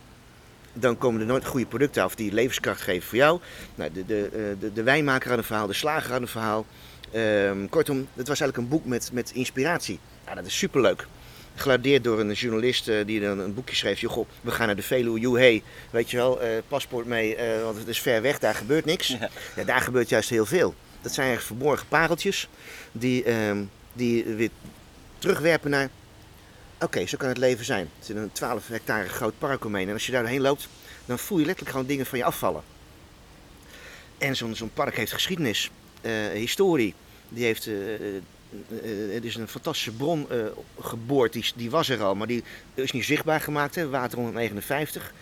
[0.74, 3.40] dan komen er nooit goede producten af die levenskracht geven voor jou.
[3.76, 6.66] Nou, de, de, eh, de, de wijnmaker had een verhaal, de slager had een verhaal.
[7.12, 10.00] Ehm, kortom, het was eigenlijk een boek met, met inspiratie.
[10.26, 11.08] Ja, dat is superleuk.
[11.56, 14.00] Gelardeerd door een journalist eh, die dan een boekje schreef.
[14.00, 17.64] Joh, goh, we gaan naar de Veluwe, hey, weet je wel, eh, paspoort mee, eh,
[17.64, 19.08] want het is ver weg, daar gebeurt niks.
[19.08, 19.30] Ja.
[19.56, 20.76] Ja, daar gebeurt juist heel veel.
[21.02, 22.48] Dat zijn echt verborgen pareltjes
[22.92, 23.64] die, ehm,
[23.94, 24.50] die weer
[25.18, 25.90] terugwerpen naar...
[26.80, 27.90] Oké, zo kan het leven zijn.
[28.00, 29.88] Het is een 12 hectare groot park omheen.
[29.88, 30.68] En als je daar doorheen loopt,
[31.06, 32.64] dan voel je letterlijk gewoon dingen van je afvallen.
[34.18, 35.72] En zo'n zo'n park heeft geschiedenis,
[36.34, 36.94] historie.
[37.30, 37.70] Die heeft,
[39.12, 40.38] het is een fantastische bron eh,
[40.80, 43.76] geboord, die, die was er al, maar die is niet zichtbaar gemaakt.
[43.76, 43.90] Hè?
[43.90, 45.14] Water 159,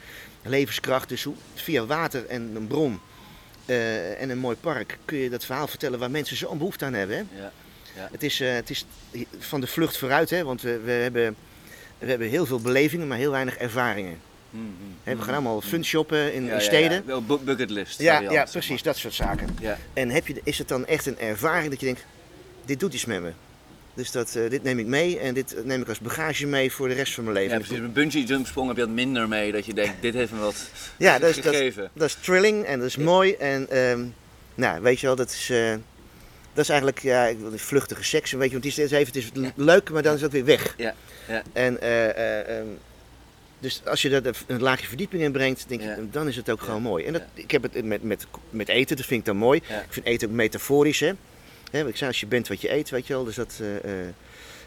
[0.42, 1.10] levenskracht.
[1.10, 3.00] Dus hoe, via water en een bron
[3.66, 6.94] eh, en een mooi park kun je dat verhaal vertellen waar mensen zo'n behoefte aan
[6.94, 7.18] hebben.
[7.32, 7.42] Hè?
[7.42, 7.52] Ja.
[8.12, 8.86] Het, is, eh, het is
[9.40, 10.44] van de vlucht vooruit, hè?
[10.44, 11.36] want we, we, hebben,
[11.98, 14.20] we hebben heel veel belevingen, maar heel weinig ervaringen.
[14.50, 14.64] Mhm.
[15.04, 17.04] Hè, we gaan allemaal fun shoppen in, Ja, in ja, steden.
[17.08, 18.00] Ja, bu- bucketlist.
[18.00, 19.58] Ja, ja, precies, dat soort zaken.
[19.60, 19.78] Ja.
[19.94, 22.06] En heb je, is het dan echt een ervaring dat je denkt,
[22.66, 23.32] dit doet iets met me.
[23.94, 26.88] Dus dat, eh, dit neem ik mee en dit neem ik als bagage mee voor
[26.88, 27.58] de rest van mijn Ja, leven.
[27.58, 27.80] precies.
[27.80, 29.52] Met bungee jump sprong heb je dat minder mee.
[29.52, 30.56] Dat je denkt, dit heeft me wat
[30.98, 31.90] Ja, dat is, dat, gegeven.
[31.94, 33.34] dat is thrilling en dat is mooi.
[33.34, 34.06] En ehm,
[34.56, 35.70] nou, weet je wel, dat is, eh,
[36.54, 38.32] dat is eigenlijk ja, vluchtige seks.
[38.32, 40.74] Weet je, want het is, even, het is leuk, maar dan is het weer weg.
[40.78, 40.96] Ja,
[41.28, 41.44] ja.
[41.54, 42.68] En eh, eh, ehm,
[43.60, 45.96] dus als je dat een laagje verdieping in brengt, denk Ja.
[45.96, 46.66] ik, dan is het ook Ja.
[46.66, 47.06] gewoon mooi.
[47.06, 47.42] En dat, Ja.
[47.44, 49.62] ik heb het met, met, met eten, dat vind ik dan mooi.
[49.68, 49.80] Ja.
[49.80, 51.12] Ik vind eten ook metaforisch, hè.
[51.80, 53.24] Hè ik zei, als je bent wat je eet, weet je wel.
[53.24, 54.08] Dus dat, eh, eh,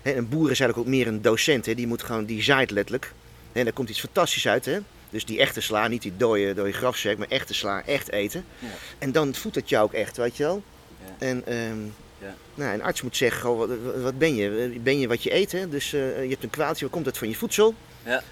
[0.03, 1.75] hè, een boer is eigenlijk ook meer een docent, hè.
[1.75, 3.12] Die moet gewoon, die zaait letterlijk.
[3.53, 4.79] En daar komt iets fantastisch uit, hè.
[5.11, 8.45] Dus die echte sla, niet die dode, dode grafzerk, maar echte sla, echt eten.
[8.59, 8.69] Ja.
[8.99, 10.62] En dan voedt het jou ook echt, weet je wel.
[11.05, 11.27] Ja.
[11.27, 11.79] En ehm,
[12.19, 12.35] Ja.
[12.55, 13.69] nou, een arts moet zeggen, goh, wat,
[14.03, 14.81] wat ben je?
[14.83, 15.69] Ben je wat je eet, hè?
[15.69, 17.75] Dus eh, je hebt een kwaaltje, wat komt dat van je voedsel?
[18.05, 18.23] Ja.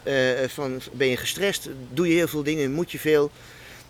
[0.49, 1.69] Van, ben je gestrest?
[1.91, 2.73] Doe je heel veel dingen?
[2.73, 3.31] Moet je veel?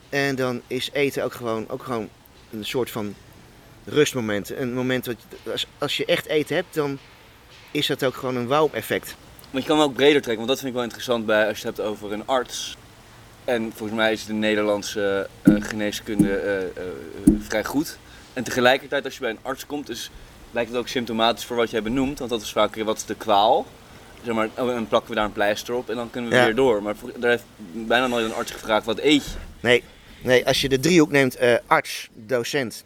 [0.09, 2.09] En dan is eten ook gewoon, ook gewoon
[2.51, 3.15] een soort van
[3.85, 4.51] rustmoment.
[4.51, 6.99] Een moment dat je- als, als je echt eten hebt, dan
[7.71, 9.17] is dat ook gewoon een wow-effect.
[9.51, 11.61] Maar je kan hem ook breder trekken, want dat vind ik wel interessant bij als
[11.61, 12.77] je het hebt over een arts.
[13.45, 16.69] En volgens mij is de Nederlandse eh, geneeskunde eh, eh,
[17.41, 17.99] vrij goed.
[18.33, 20.11] En tegelijkertijd als je bij een arts komt, is,
[20.51, 22.19] lijkt het ook symptomatisch voor wat jij benoemt.
[22.19, 23.67] Want dat is vaak weer wat is de kwaal.
[24.25, 26.37] Zeg maar, oh, en dan plakken we daar een pleister op en dan kunnen we
[26.37, 26.45] Ja.
[26.45, 26.83] weer door.
[26.83, 29.31] Maar daar heeft bijna nooit een arts gevraagd, wat eet je?
[29.61, 29.83] Nee,
[30.23, 32.85] nee als je de driehoek neemt, arts, docent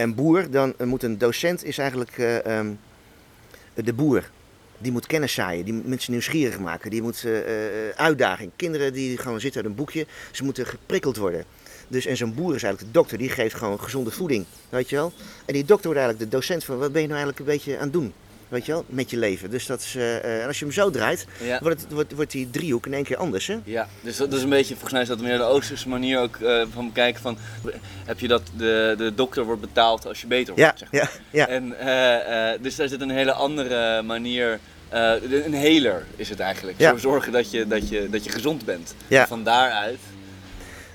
[0.00, 2.72] en boer, dan eh, moet een docent is eigenlijk eh, ehm,
[3.74, 4.30] de boer.
[4.78, 7.32] Die moet kennis zaaien, die moet mensen nieuwsgierig maken, die moet eh,
[7.96, 8.50] uitdaging.
[8.56, 11.44] Kinderen die gewoon zitten uit een boekje, ze moeten geprikkeld worden.
[11.88, 14.96] Dus, en zo'n boer is eigenlijk de dokter, die geeft gewoon gezonde voeding, weet je
[14.96, 15.12] wel.
[15.46, 17.76] En die dokter wordt eigenlijk de docent van, wat ben je nou eigenlijk een beetje
[17.76, 18.12] aan het doen,
[18.50, 19.50] weet je wel, met je leven.
[19.50, 21.58] Dus dat is, eh, eh, en als je hem zo draait, Ja.
[21.62, 23.56] wordt, het, wordt, wordt die driehoek in één keer anders, hè.
[23.64, 26.36] Ja, dus dat, is een beetje, volgens mij is dat meer de Oosterse manier ook
[26.36, 27.38] eh, van bekijken van,
[28.04, 31.20] heb je dat de, de dokter wordt betaald als je beter wordt, Ja, zeg maar.
[31.30, 31.48] ja, ja.
[31.48, 34.58] En, dus daar zit een hele andere manier,
[34.90, 36.78] een heler is het eigenlijk.
[36.78, 36.90] Ja.
[36.90, 38.94] Zo zorgen dat je, dat je, dat je gezond bent.
[39.08, 39.26] Ja.
[39.26, 39.98] Van daaruit,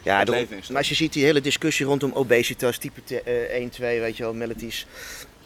[0.03, 0.23] Ja,
[0.67, 4.17] maar als je ziet die hele discussie rondom obesitas, type te- eh, 1, 2, weet
[4.17, 4.85] je wel, mellitus.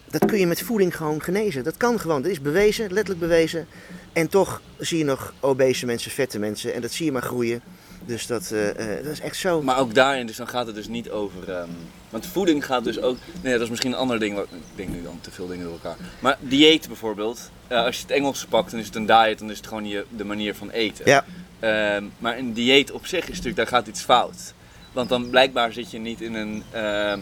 [0.09, 1.63] Dat kun je met voeding gewoon genezen.
[1.63, 2.21] Dat kan gewoon.
[2.21, 3.67] Dat is bewezen, letterlijk bewezen.
[4.13, 6.73] En toch zie je nog obese mensen, vette mensen.
[6.73, 7.61] En dat zie je maar groeien.
[8.05, 9.61] Dus dat, eh, eh, dat is echt zo.
[9.61, 11.49] Maar ook daarin, dus dan gaat het dus niet over.
[11.51, 11.69] ehm,
[12.09, 13.17] want voeding gaat dus ook.
[13.41, 14.35] Nee, dat is misschien een ander ding.
[14.35, 15.95] Wat, ik denk nu dan te veel dingen door elkaar.
[16.19, 17.51] Maar dieet bijvoorbeeld.
[17.67, 19.87] eh, als je het Engelse pakt, dan is het een diet, dan is het gewoon
[19.87, 21.05] je, de manier van eten.
[21.05, 21.25] Ja.
[21.59, 24.53] Ehm, maar een dieet op zich is natuurlijk, daar gaat iets fout.
[24.91, 27.19] Want dan blijkbaar zit je niet in een ehm,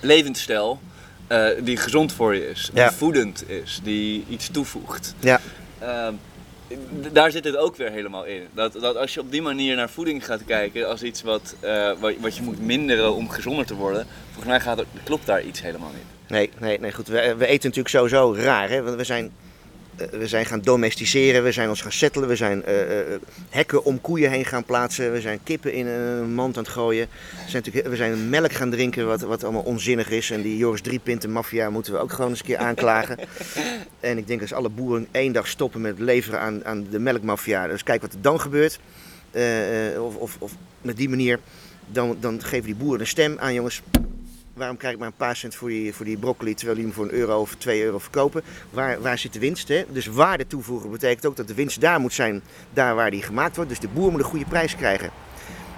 [0.00, 0.80] levensstijl
[1.32, 5.14] eh, die gezond voor je is, die voedend is, die iets toevoegt.
[5.18, 5.40] Ja.
[5.78, 6.14] Ehm,
[7.12, 8.42] daar zit het ook weer helemaal in.
[8.54, 11.90] Dat, dat als je op die manier naar voeding gaat kijken als iets wat, eh,
[12.00, 15.42] wat, wat je moet minderen om gezonder te worden, volgens mij gaat er, klopt daar
[15.42, 16.30] iets helemaal niet.
[16.30, 17.08] Nee, nee, nee, goed.
[17.08, 18.82] We, we eten natuurlijk sowieso raar, hè.
[18.82, 19.32] Want we zijn,
[19.96, 24.00] we zijn gaan domesticeren, we zijn ons gaan settelen, we zijn eh, eh, hekken om
[24.00, 27.06] koeien heen gaan plaatsen, we zijn kippen in een mand aan het gooien.
[27.06, 30.30] We zijn, natuurlijk, we zijn melk gaan drinken, wat, wat allemaal onzinnig is.
[30.30, 33.18] En die Joris Driepinten maffia moeten we ook gewoon eens een keer aanklagen.
[34.00, 37.66] en ik denk als alle boeren één dag stoppen met leveren aan, aan de melkmafia,
[37.66, 38.78] dus kijk wat er dan gebeurt.
[39.30, 40.52] Eh, eh, of, of, of
[40.82, 41.38] met die manier,
[41.86, 43.82] dan, dan geven die boeren een stem aan, jongens.
[44.54, 46.94] Waarom krijg ik maar een paar cent voor die, voor die broccoli terwijl die hem
[46.94, 48.42] voor een euro of twee euro verkopen?
[48.70, 49.68] Waar, waar zit de winst?
[49.68, 49.84] Hè?
[49.88, 53.54] Dus waarde toevoegen betekent ook dat de winst daar moet zijn, daar waar die gemaakt
[53.56, 53.70] wordt.
[53.70, 55.10] Dus de boer moet een goede prijs krijgen.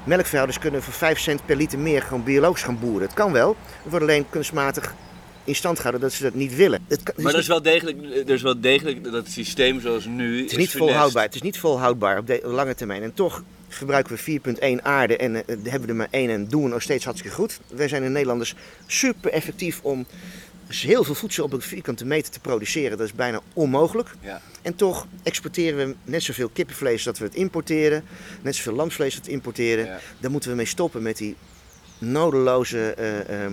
[0.04, 3.00] Melkveehouders kunnen voor 5 cent per liter meer gewoon biologisch gaan boeren.
[3.06, 3.56] Dat kan wel.
[3.82, 4.94] Het wordt alleen kunstmatig
[5.44, 6.84] in stand gehouden dat ze dat niet willen.
[6.88, 10.04] Het kan- het Maar dat niet- is wel degelijk, is wel degelijk dat systeem zoals
[10.04, 10.42] nu.
[10.42, 11.22] Het is niet volhoudbaar.
[11.24, 13.02] Het is niet volhoudbaar op de lange termijn.
[13.02, 13.42] En toch
[13.76, 14.40] gebruiken we
[14.78, 17.36] 4.1 aarde en eh, hebben we er maar één en doen we nog steeds hartstikke
[17.36, 17.60] goed.
[17.68, 18.54] Wij zijn in Nederlanders
[18.86, 20.06] super effectief om
[20.68, 22.98] heel veel voedsel op een vierkante meter te produceren.
[22.98, 24.14] Dat is bijna onmogelijk.
[24.20, 24.40] Ja.
[24.62, 28.04] En toch exporteren we net zoveel kippenvlees dat we het importeren.
[28.42, 29.84] Net zoveel lamsvlees dat we importeren.
[29.84, 29.98] Ja.
[30.20, 31.36] Daar moeten we mee stoppen met die
[31.98, 33.52] nodeloze ehm,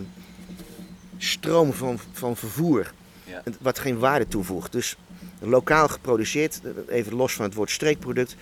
[1.18, 2.94] stroom van, van vervoer.
[3.24, 3.44] Ja.
[3.60, 4.72] Wat geen waarde toevoegt.
[4.72, 4.98] Dus
[5.40, 8.36] lokaal geproduceerd, even los van het woord streekproduct.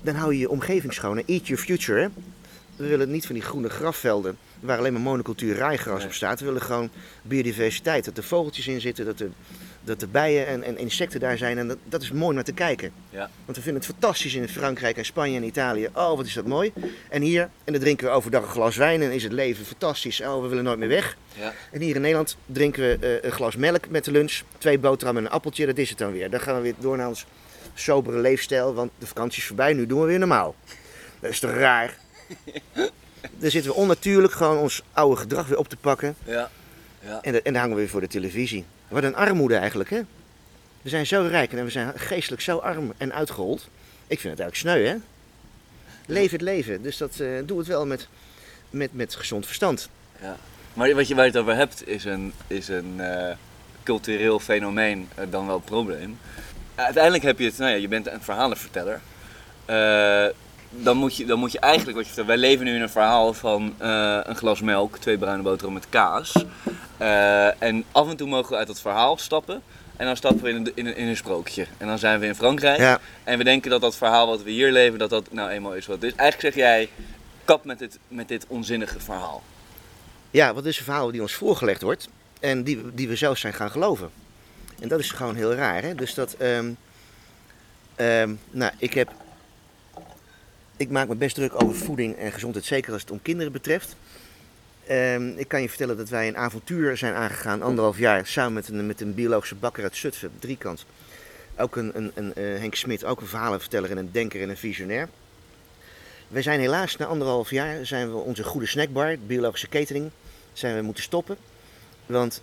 [0.00, 1.22] Dan hou je je omgeving schoon.
[1.26, 2.00] Eat your future.
[2.00, 2.08] Hè?
[2.76, 6.04] We willen niet van die groene grafvelden waar alleen maar monocultuur Nee.
[6.04, 6.40] op staat.
[6.40, 6.90] We willen gewoon
[7.22, 8.04] biodiversiteit.
[8.04, 9.30] Dat er vogeltjes in zitten, dat er,
[9.84, 11.58] dat er bijen en, en insecten daar zijn.
[11.58, 12.92] En dat, dat is mooi naar te kijken.
[13.10, 13.30] Ja.
[13.44, 15.88] Want we vinden het fantastisch in Frankrijk en Spanje en Italië.
[15.94, 16.72] Oh, wat is dat mooi.
[17.08, 20.20] En hier, en dan drinken we overdag een glas wijn en is het leven fantastisch.
[20.20, 21.16] Oh, we willen nooit meer weg.
[21.38, 21.52] Ja.
[21.70, 24.40] En hier in Nederland drinken we eh, een glas melk met de lunch.
[24.58, 26.30] Twee boterhammen en een appeltje, dat is het dan weer.
[26.30, 27.26] Dan gaan we weer door naar ons
[27.74, 29.72] sobere leefstijl, want de vakantie is voorbij.
[29.72, 30.54] Nu doen we weer normaal.
[31.20, 31.96] Dat is toch raar?
[33.36, 36.14] Dan zitten we onnatuurlijk gewoon ons oude gedrag weer op te pakken.
[36.24, 36.50] Ja.
[37.04, 37.18] Ja.
[37.22, 38.64] En, de- en dan hangen we weer voor de televisie.
[38.88, 40.00] Wat een armoede eigenlijk, hè?
[40.82, 43.68] We zijn zo rijk en we zijn geestelijk zo arm en uitgehold.
[44.06, 44.96] Ik vind het eigenlijk sneu, hè?
[46.06, 46.82] Leef het leven.
[46.82, 48.08] Dus dat, eh, doe het wel met,
[48.70, 49.88] met, met gezond verstand.
[50.20, 50.36] Ja.
[50.74, 53.36] Maar wat je, waar je het over hebt is een, is een eh,
[53.82, 56.18] cultureel fenomeen eh, dan wel probleem.
[56.74, 59.00] Uiteindelijk heb je het, nou ja, je bent een verhalenverteller.
[59.64, 60.26] Eh,
[60.70, 62.40] dan, moet je, dan moet je eigenlijk wat je vertelt.
[62.40, 65.90] Wij leven nu in een verhaal van eh, een glas melk, twee bruine boterhammen met
[65.90, 66.44] kaas.
[66.96, 69.62] Eh, en af en toe mogen we uit dat verhaal stappen.
[69.96, 71.66] En dan stappen we in een, in een, in een sprookje.
[71.78, 72.78] En dan zijn we in Frankrijk.
[72.78, 73.00] Ja.
[73.24, 75.86] En we denken dat dat verhaal wat we hier leven, dat dat nou eenmaal is
[75.86, 76.14] wat het is.
[76.16, 76.88] Eigenlijk zeg jij,
[77.44, 79.42] kap met dit, met dit onzinnige verhaal.
[80.30, 82.08] Ja, wat is een verhaal die ons voorgelegd wordt
[82.40, 84.10] en die, die we zelf zijn gaan geloven.
[84.82, 85.94] En dat is gewoon heel raar, hè?
[85.94, 86.72] Dus dat, ehm,
[87.94, 89.10] ehm, nou, ik heb,
[90.76, 93.96] ik maak me best druk over voeding en gezondheid, zeker als het om kinderen betreft.
[94.86, 98.68] Ehm, ik kan je vertellen dat wij een avontuur zijn aangegaan, anderhalf jaar, samen met
[98.68, 100.84] een, met een biologische bakker uit Zutphen, driekant.
[101.56, 104.56] Ook een, een, een eh, Henk Smit, ook een verhalenverteller en een denker en een
[104.56, 105.08] visionair.
[106.28, 110.10] We zijn helaas na anderhalf jaar zijn we onze goede snackbar, biologische catering,
[110.52, 111.36] zijn we moeten stoppen.
[112.06, 112.42] Want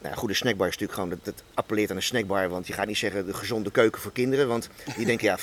[0.00, 2.48] nou, een goede snackbar is natuurlijk gewoon, dat, dat appelleert aan een snackbar.
[2.48, 4.48] Want je gaat niet zeggen de gezonde keuken voor kinderen.
[4.48, 5.38] Want die denken, ja,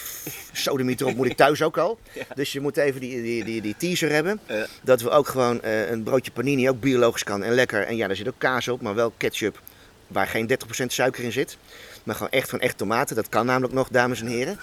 [0.52, 2.00] sodemieter op moet ik thuis ook al.
[2.36, 4.40] Dus je moet even die, die, die, die teaser hebben.
[4.48, 4.66] Ja.
[4.82, 7.82] Dat we ook gewoon eh, een broodje panini ook biologisch kan en lekker.
[7.84, 9.62] En ja, daar zit ook kaas op, maar wel ketchup
[10.08, 10.50] waar geen
[10.82, 11.58] 30% suiker in zit.
[12.04, 13.16] Maar gewoon echt van echt tomaten.
[13.16, 14.60] Dat kan namelijk nog, dames en heren.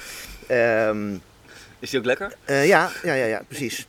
[0.46, 1.14] Ehm
[1.78, 2.36] Is die ook lekker?
[2.44, 3.86] eh, ja, ja, ja, ja, precies.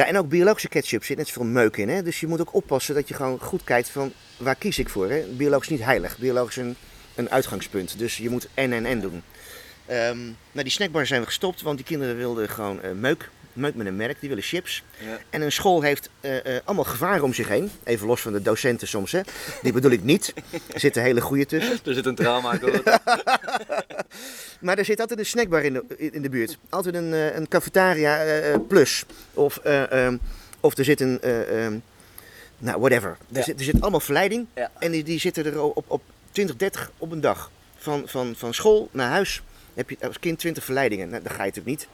[0.00, 1.88] Ja, en ook biologische ketchup zit net zoveel meuk in.
[1.88, 2.02] Hè?
[2.02, 5.10] Dus je moet ook oppassen dat je gewoon goed kijkt van waar kies ik voor.
[5.10, 5.22] Hè?
[5.22, 6.18] Biologisch is niet heilig.
[6.18, 6.76] Biologisch is een,
[7.14, 7.98] een uitgangspunt.
[7.98, 9.22] Dus je moet en en en doen.
[9.86, 10.18] Ehm
[10.52, 13.30] nou, die snackbar zijn we gestopt, want die kinderen wilden gewoon eh, meuk.
[13.52, 14.82] Meuk met een merk, die willen chips.
[14.98, 15.18] Ja.
[15.30, 17.70] En een school heeft eh, eh, allemaal gevaren om zich heen.
[17.84, 19.20] Even los van de docenten soms, hè.
[19.62, 20.34] Die bedoel ik niet.
[20.72, 21.78] Er zitten hele goede tussen.
[21.84, 22.58] Er zit een trauma.
[24.60, 26.58] Maar er zit altijd een snackbar in de, in de buurt.
[26.68, 29.04] Altijd een, eh, een cafetaria plus.
[29.34, 30.16] Of, eh, ehm,
[30.60, 31.20] of er zit een.
[31.20, 31.78] eh, ehm,
[32.58, 33.16] nou, whatever.
[33.32, 34.46] Er, zit, er zit allemaal verleiding.
[34.54, 34.70] Ja.
[34.78, 37.50] En die, die zitten er op, op 20, 30 op een dag.
[37.76, 39.42] Van, van, van school naar huis
[39.74, 41.08] heb je als kind 20 verleidingen.
[41.08, 41.88] Nou, dan ga je natuurlijk niet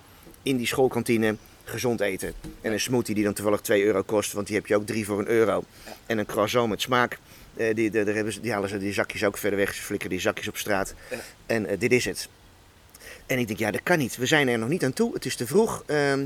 [0.47, 2.33] in die schoolkantine gezond eten.
[2.61, 5.05] En een smoothie die dan toevallig 2 euro kost, want die heb je ook 3
[5.05, 5.65] voor een euro.
[6.07, 7.19] En een croissant met smaak.
[7.57, 9.75] eh, die, daar hebben ze, die halen ze die zakjes ook verder weg.
[9.75, 10.95] Ze flikkeren die zakjes op straat.
[11.47, 12.29] En eh, dit is het.
[13.27, 14.17] En ik denk, ja, dat kan niet.
[14.17, 15.15] We zijn er nog niet aan toe.
[15.15, 15.83] Het is te vroeg.
[15.87, 16.19] ehm,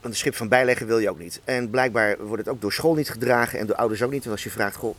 [0.00, 1.40] want een schip van bijleggen wil je ook niet.
[1.44, 4.24] En blijkbaar wordt het ook door school niet gedragen en door ouders ook niet.
[4.24, 4.96] Want als je vraagt, goh,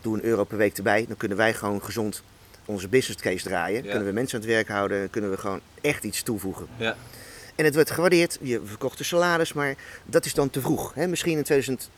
[0.00, 1.04] doe een euro per week erbij.
[1.06, 2.22] Dan kunnen wij gewoon gezond
[2.64, 3.84] onze business case draaien.
[3.84, 3.90] Ja.
[3.90, 5.10] Kunnen we mensen aan het werk houden.
[5.10, 6.66] Kunnen we gewoon echt iets toevoegen.
[6.76, 6.96] Ja.
[7.56, 8.38] En het werd gewaardeerd.
[8.42, 10.94] Je verkocht de salades, maar dat is dan te vroeg.
[10.94, 11.06] Hè?
[11.06, 11.90] Misschien in 2000,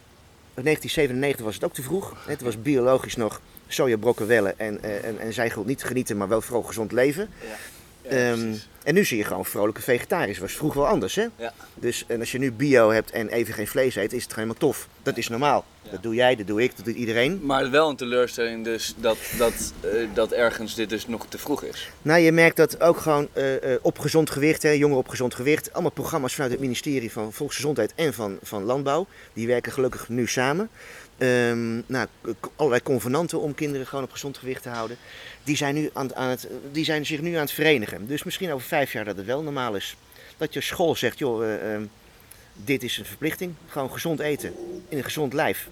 [0.54, 2.16] 1997 was het ook te vroeg.
[2.26, 6.62] Het was biologisch nog sojabrokkenwellen en, eh, en, en zij niet genieten, maar wel vooral
[6.62, 7.28] gezond leven.
[7.40, 7.56] Ja,
[8.08, 10.38] Ehm, en nu zie je gewoon vrolijke vegetariërs.
[10.38, 11.26] was vroeger wel anders, hè?
[11.36, 11.52] Ja.
[11.74, 14.48] Dus en als je nu bio hebt en even geen vlees eet, is het gewoon
[14.48, 14.88] helemaal tof.
[15.02, 15.64] Dat is normaal.
[15.82, 15.90] Ja.
[15.90, 17.40] Dat doe jij, dat doe ik, dat doet iedereen.
[17.42, 21.62] Maar wel een teleurstelling dus dat, dat, eh, dat ergens dit dus nog te vroeg
[21.62, 21.90] is.
[22.02, 23.44] Nou, je merkt dat ook gewoon eh,
[23.82, 27.92] op gezond gewicht, hè, jongeren op gezond gewicht, allemaal programma's vanuit het ministerie van Volksgezondheid
[27.94, 30.70] en van, van Landbouw, die werken gelukkig nu samen.
[31.18, 32.06] Ehm, nou,
[32.56, 34.96] allerlei convenanten om kinderen gewoon op gezond gewicht te houden.
[35.44, 38.06] Die zijn, nu aan, aan het, die zijn zich nu aan het verenigen.
[38.06, 39.96] Dus misschien over vijf jaar dat het wel normaal is.
[40.36, 41.82] Dat je school zegt, joh, eh, ehm,
[42.54, 43.54] dit is een verplichting.
[43.68, 44.54] Gewoon gezond eten
[44.88, 45.68] in een gezond lijf.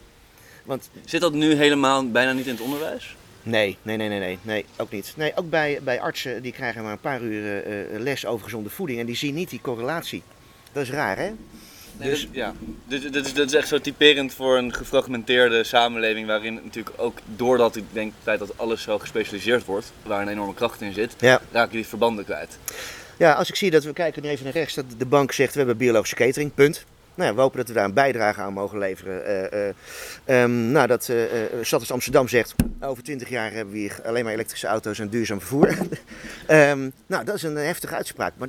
[0.64, 3.16] Want Zit dat nu helemaal bijna niet in het onderwijs?
[3.42, 5.12] Nee, nee, nee, nee, nee, nee, ook niet.
[5.16, 8.70] Nee, ook bij, bij artsen, die krijgen maar een paar uur eh, les over gezonde
[8.70, 10.22] voeding en die zien niet die correlatie.
[10.72, 11.32] Dat is raar, hè?
[11.98, 12.52] Nee, Dus- dat- ja.
[12.88, 17.18] Dus, dat, is, dat is echt zo typerend voor een gefragmenteerde samenleving waarin natuurlijk ook
[17.36, 21.14] doordat ik denk feit dat alles zo gespecialiseerd wordt, waar een enorme kracht in zit,
[21.18, 21.40] Ja.
[21.52, 22.58] raak je die verbanden kwijt.
[23.16, 25.52] Ja, als ik zie dat we kijken nu even naar rechts, dat de bank zegt
[25.52, 26.84] we hebben biologische catering, punt.
[27.14, 29.50] Nou, ja, we hopen dat we daar een bijdrage aan mogen leveren.
[29.52, 29.68] Eh,
[30.24, 31.10] ehm, nou, dat
[31.62, 35.08] Stad als Amsterdam zegt, over 20 jaar hebben we hier alleen maar elektrische auto's en
[35.08, 35.68] duurzaam vervoer.
[36.46, 38.48] Ehm, nou, dat is een heftige uitspraak, maar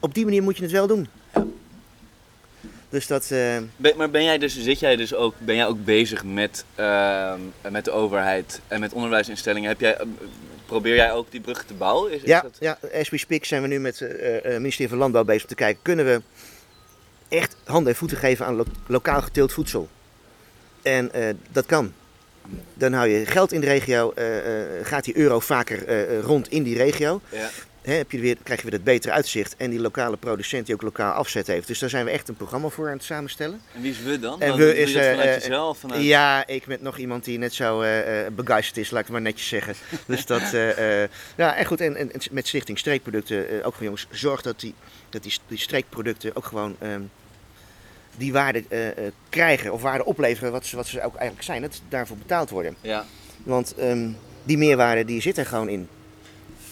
[0.00, 1.08] op die manier moet je het wel doen.
[2.96, 5.84] Dus dat, eh, Ben, maar ben jij dus, zit jij dus ook, ben jij ook
[5.84, 7.40] bezig met, ehm,
[7.70, 9.68] met de overheid en met onderwijsinstellingen?
[9.68, 10.06] Heb jij, eh,
[10.66, 12.12] probeer jij ook die brug te bouwen?
[12.12, 14.88] Is, is Ja, dat- ja, as we speak zijn we nu met eh, het ministerie
[14.88, 16.22] van Landbouw bezig om te kijken, kunnen we
[17.28, 19.88] echt handen en voeten geven aan lo- lokaal geteeld voedsel?
[20.82, 21.10] En
[21.52, 21.92] dat kan.
[22.74, 24.12] Dan hou je geld in de regio,
[24.82, 27.20] gaat die euro vaker rond in die regio.
[27.30, 27.48] ja.
[27.86, 30.74] Hè, heb je weer, krijg je weer dat betere uitzicht en die lokale producent die
[30.74, 31.66] ook lokaal afzet heeft.
[31.66, 33.60] Dus daar zijn we echt een programma voor aan het samenstellen.
[33.74, 34.40] En wie is we dan?
[34.40, 35.78] En we is, eh, vanuit eh, jezelf?
[35.78, 36.02] Vanuit...
[36.02, 37.84] Ja, ik met nog iemand die net zo
[38.32, 39.74] begeisterd is, laat ik het maar netjes zeggen.
[40.06, 41.02] Dus dat, eh,
[41.36, 44.74] ja, en goed, en, met Stichting Streekproducten ook van jongens, zorg dat die,
[45.08, 47.02] dat die, die streekproducten ook gewoon ehm,
[48.16, 48.64] die waarde
[49.28, 51.62] krijgen of waarde opleveren wat ze, wat ze ook eigenlijk zijn.
[51.62, 52.76] Dat daarvoor betaald worden.
[52.80, 53.04] Ja.
[53.42, 54.10] Want ehm,
[54.42, 55.88] die meerwaarde die zit er gewoon in.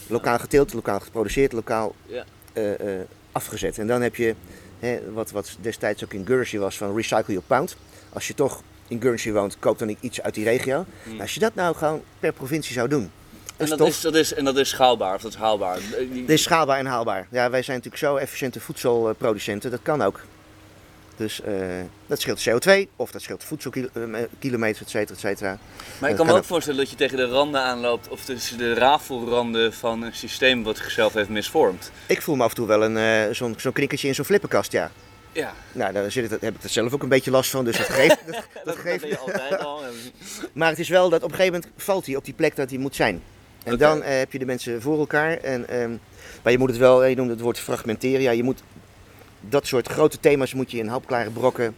[0.07, 2.25] Lokaal geteeld, lokaal geproduceerd, lokaal Ja.
[2.53, 3.01] eh, eh,
[3.33, 3.79] afgezet.
[3.79, 4.35] En dan heb je
[4.81, 7.77] hè, wat, wat destijds ook in Guernsey was van recycle your pound.
[8.13, 10.85] Als je toch in Guernsey woont, koop dan iets uit die regio.
[11.03, 11.21] Hmm.
[11.21, 13.11] Als je dat nou gewoon per provincie zou doen.
[13.57, 15.79] Dat En dat is, dat, is, en dat is schaalbaar, of dat is haalbaar.
[16.13, 17.27] Dit is schaalbaar en haalbaar.
[17.31, 20.21] Ja, wij zijn natuurlijk zo efficiënte voedselproducenten, dat kan ook.
[21.17, 21.55] Dus eh,
[22.07, 25.59] dat scheelt CO2 of dat scheelt voedselkilometers, et cetera, et cetera.
[25.99, 28.59] Maar ik Dat kan me ook voorstellen dat je tegen de randen aanloopt, of tussen
[28.59, 31.91] de rafelranden van een systeem wat zichzelf heeft misvormd.
[32.07, 34.91] Ik voel me af en toe wel een, eh, zo'n knikkertje in zo'n flippenkast, ja.
[35.33, 37.77] Ja, Nou, daar zit het, heb ik er zelf ook een beetje last van, dus
[37.77, 38.19] dat geeft.
[38.27, 39.81] dat, dat dat, geeft je altijd al.
[40.53, 42.71] Maar het is wel dat op een gegeven moment valt hij op die plek dat
[42.71, 43.23] hij moet zijn.
[43.65, 45.37] En dan eh, heb je de mensen voor elkaar.
[45.37, 45.91] En, ehm,
[46.43, 48.21] maar je moet het wel, je noemde het woord fragmenteren.
[48.21, 48.63] Ja, je moet
[49.49, 51.77] dat soort grote thema's moet je in hapklare brokken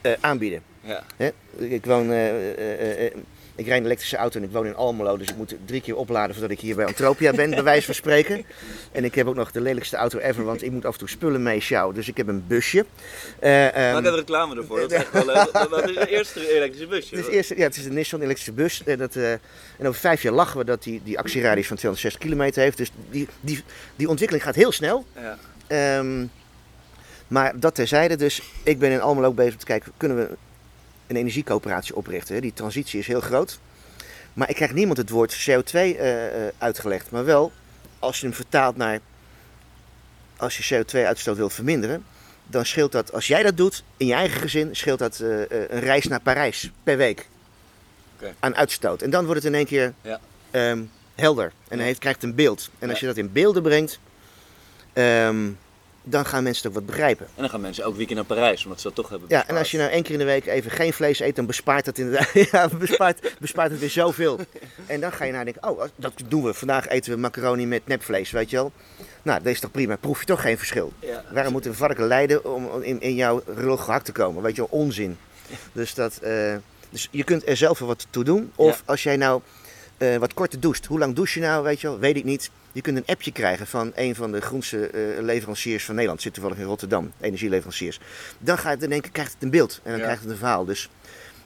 [0.00, 0.62] eh, aanbieden.
[0.80, 1.02] Ja.
[1.16, 1.30] Hè?
[1.56, 3.12] Ik woon, eh, eh,
[3.54, 5.96] ik rijd een elektrische auto en ik woon in Almelo, dus ik moet drie keer
[5.96, 8.44] opladen voordat ik hier bij Antropia ben, bij wijze van spreken.
[8.92, 11.08] En ik heb ook nog de lelijkste auto ever, want ik moet af en toe
[11.08, 12.84] spullen mee sjouwen, dus ik heb een busje.
[13.38, 15.50] Eh, ehm, Maak even reclame ervoor, dat is echt wel leuk.
[15.70, 17.16] Wat is het eerste elektrische busje?
[17.16, 18.82] het is, eerst, ja, het is een Nissan elektrische bus.
[18.84, 19.40] En, dat, en
[19.78, 22.76] over vijf jaar lachen we dat die, die actieradius van 260 kilometer heeft.
[22.76, 23.62] Dus die, die,
[23.96, 25.04] die ontwikkeling gaat heel snel.
[25.14, 25.38] Ja.
[25.66, 26.26] Ehm,
[27.30, 30.36] maar dat terzijde, dus ik ben in Almelo ook bezig om te kijken, kunnen we
[31.06, 32.40] een energiecoöperatie oprichten?
[32.40, 33.58] Die transitie is heel groot.
[34.32, 37.10] Maar ik krijg niemand het woord CO2 eh, eh, uitgelegd.
[37.10, 37.52] Maar wel,
[37.98, 39.00] als je hem vertaalt naar,
[40.36, 42.04] als je CO2-uitstoot wil verminderen,
[42.46, 45.80] dan scheelt dat, als jij dat doet, in je eigen gezin, scheelt dat eh, een
[45.80, 47.28] reis naar Parijs per week.
[48.38, 49.02] Aan uitstoot.
[49.02, 50.20] En dan wordt het in één keer Ja.
[50.50, 50.82] ehm,
[51.14, 51.52] helder.
[51.68, 52.70] En heeft, krijgt een beeld.
[52.78, 53.98] En als je dat in beelden brengt,
[54.92, 55.48] ehm,
[56.02, 57.26] dan gaan mensen het ook wat begrijpen.
[57.26, 59.56] En dan gaan mensen elk weekend naar Parijs, omdat ze dat toch hebben Ja, en
[59.56, 61.98] als je nou één keer in de week even geen vlees eet, dan bespaart het
[61.98, 64.38] inderdaad ja, bespaart, bespaart het weer zoveel.
[64.86, 66.54] En dan ga je nadenken, oh, dat doen we.
[66.54, 68.72] Vandaag eten we macaroni met nepvlees, weet je wel.
[69.22, 69.96] Nou, dat is toch prima.
[69.96, 70.92] Proef je toch geen verschil.
[70.98, 71.24] Ja.
[71.32, 74.42] Waarom moet een varken lijden om in, in jouw rul gehakt te komen?
[74.42, 75.18] Weet je wel, onzin.
[75.72, 76.54] Dus, dat, eh,
[76.90, 78.52] dus je kunt er zelf wel wat toe doen.
[78.54, 78.82] Of Ja.
[78.84, 79.40] als jij nou
[80.00, 80.86] eh, wat korter doucht.
[80.86, 81.98] Hoe lang douche je nou, weet je wel?
[81.98, 82.50] Weet ik niet.
[82.72, 86.22] Je kunt een appje krijgen van een van de groenste eh, leveranciers van Nederland.
[86.22, 88.00] Zit toevallig in Rotterdam, energieleveranciers.
[88.38, 89.80] Dan ga je denken, krijgt het een beeld.
[89.82, 90.04] En dan Ja.
[90.04, 90.64] krijgt het een verhaal.
[90.64, 90.88] Dus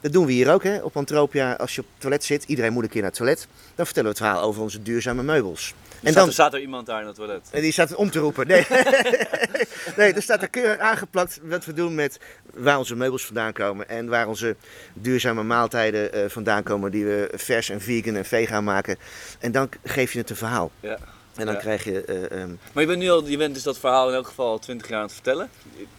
[0.05, 1.53] dat doen we hier ook hè, op Antropia.
[1.53, 3.47] Als je op het toilet zit, iedereen moet een keer naar het toilet.
[3.75, 5.73] Dan vertellen we het verhaal over onze duurzame meubels.
[6.03, 7.49] En dan, staat er iemand daar in het toilet.
[7.51, 8.47] en die staat om te roepen.
[8.47, 8.65] Nee,
[9.97, 12.19] nee er staat er keurig aangeplakt wat we doen met
[12.53, 13.89] waar onze meubels vandaan komen.
[13.89, 14.55] En waar onze
[14.93, 18.97] duurzame maaltijden eh, vandaan komen die we vers en vegan en vegan maken.
[19.39, 20.71] En dan geef je het een verhaal.
[20.79, 20.97] Ja.
[21.35, 21.59] En dan Ja.
[21.61, 22.01] krijg je...
[22.01, 24.49] eh, ehm, Maar je bent nu al, je bent dus dat verhaal in elk geval
[24.49, 25.49] al 20 jaar aan het vertellen.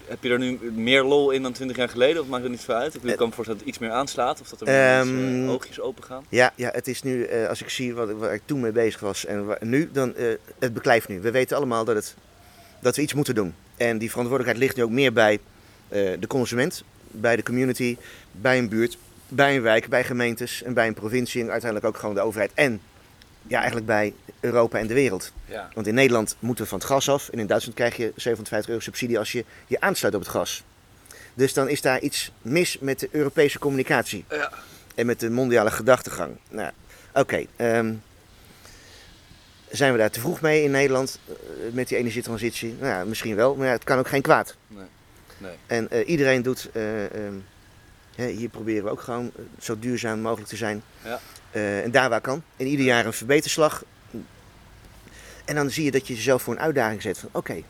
[0.05, 2.23] Heb je er nu meer lol in dan 20 jaar geleden?
[2.23, 2.95] Of maakt het niet veel uit?
[2.95, 4.41] Ik kan me voorstellen dat het iets meer aanslaat.
[4.41, 6.25] Of dat er meer Ehm, eh, oogjes open gaan.
[6.29, 9.01] ja, ja, het is nu, eh, als ik zie wat, waar ik toen mee bezig
[9.01, 10.27] was en waar- nu, dan eh,
[10.59, 11.21] het beklijft nu.
[11.21, 12.15] We weten allemaal dat, het,
[12.81, 13.55] dat we iets moeten doen.
[13.77, 15.39] En die verantwoordelijkheid ligt nu ook meer bij
[15.89, 17.97] eh, de consument, bij de community,
[18.33, 22.01] bij een buurt, bij een wijk, bij gemeentes en bij een provincie en uiteindelijk ook
[22.01, 22.51] gewoon de overheid.
[22.55, 22.81] En
[23.47, 25.33] ja, eigenlijk bij Europa en de wereld.
[25.47, 25.69] Ja.
[25.75, 28.69] Want in Nederland moeten we van het gas af en in Duitsland krijg je 57
[28.69, 30.65] euro subsidie als je je aansluit op het gas.
[31.35, 34.25] Dus dan is daar iets mis met de Europese communicatie.
[34.31, 34.53] Ja.
[34.95, 36.37] En met de mondiale gedachtegang.
[36.49, 36.71] Nou,
[37.15, 37.45] oké.
[37.57, 37.95] ehm,
[39.71, 41.35] zijn we daar te vroeg mee in Nederland eh,
[41.73, 42.75] met die energietransitie?
[42.81, 44.57] Nou ja, misschien wel, maar ja, het kan ook geen kwaad.
[44.67, 44.85] Nee.
[45.39, 45.53] Nee.
[45.67, 47.35] En eh, iedereen doet, eh, ehm,
[48.15, 50.83] hier proberen we ook gewoon zo duurzaam mogelijk te zijn.
[51.05, 51.21] Ja.
[51.57, 52.43] Eh, en daar waar kan.
[52.57, 53.85] En ieder jaar een verbeterslag.
[55.45, 57.63] En dan zie je dat je jezelf voor een uitdaging zet van oké,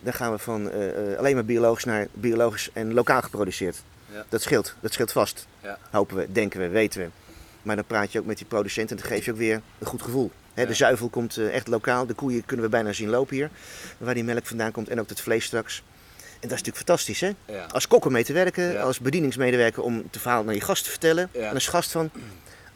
[0.00, 3.82] dan gaan we van eh, eh, alleen maar biologisch naar biologisch en lokaal geproduceerd.
[4.12, 4.24] Ja.
[4.28, 5.46] Dat scheelt, dat scheelt vast.
[5.62, 5.78] Ja.
[5.90, 7.08] Hopen we, denken we, weten we.
[7.62, 9.86] Maar dan praat je ook met die producent en dan geef je ook weer een
[9.86, 10.30] goed gevoel.
[10.54, 10.64] Ja.
[10.64, 13.50] De zuivel komt echt lokaal, de koeien kunnen we bijna zien lopen hier.
[13.98, 15.82] Waar die melk vandaan komt en ook het vlees straks.
[16.16, 17.32] En dat is natuurlijk fantastisch hè.
[17.68, 20.90] Als kok om mee te werken, als bedieningsmedewerker om het verhaal naar je gast te
[20.90, 21.28] vertellen.
[21.32, 22.10] En als gast van,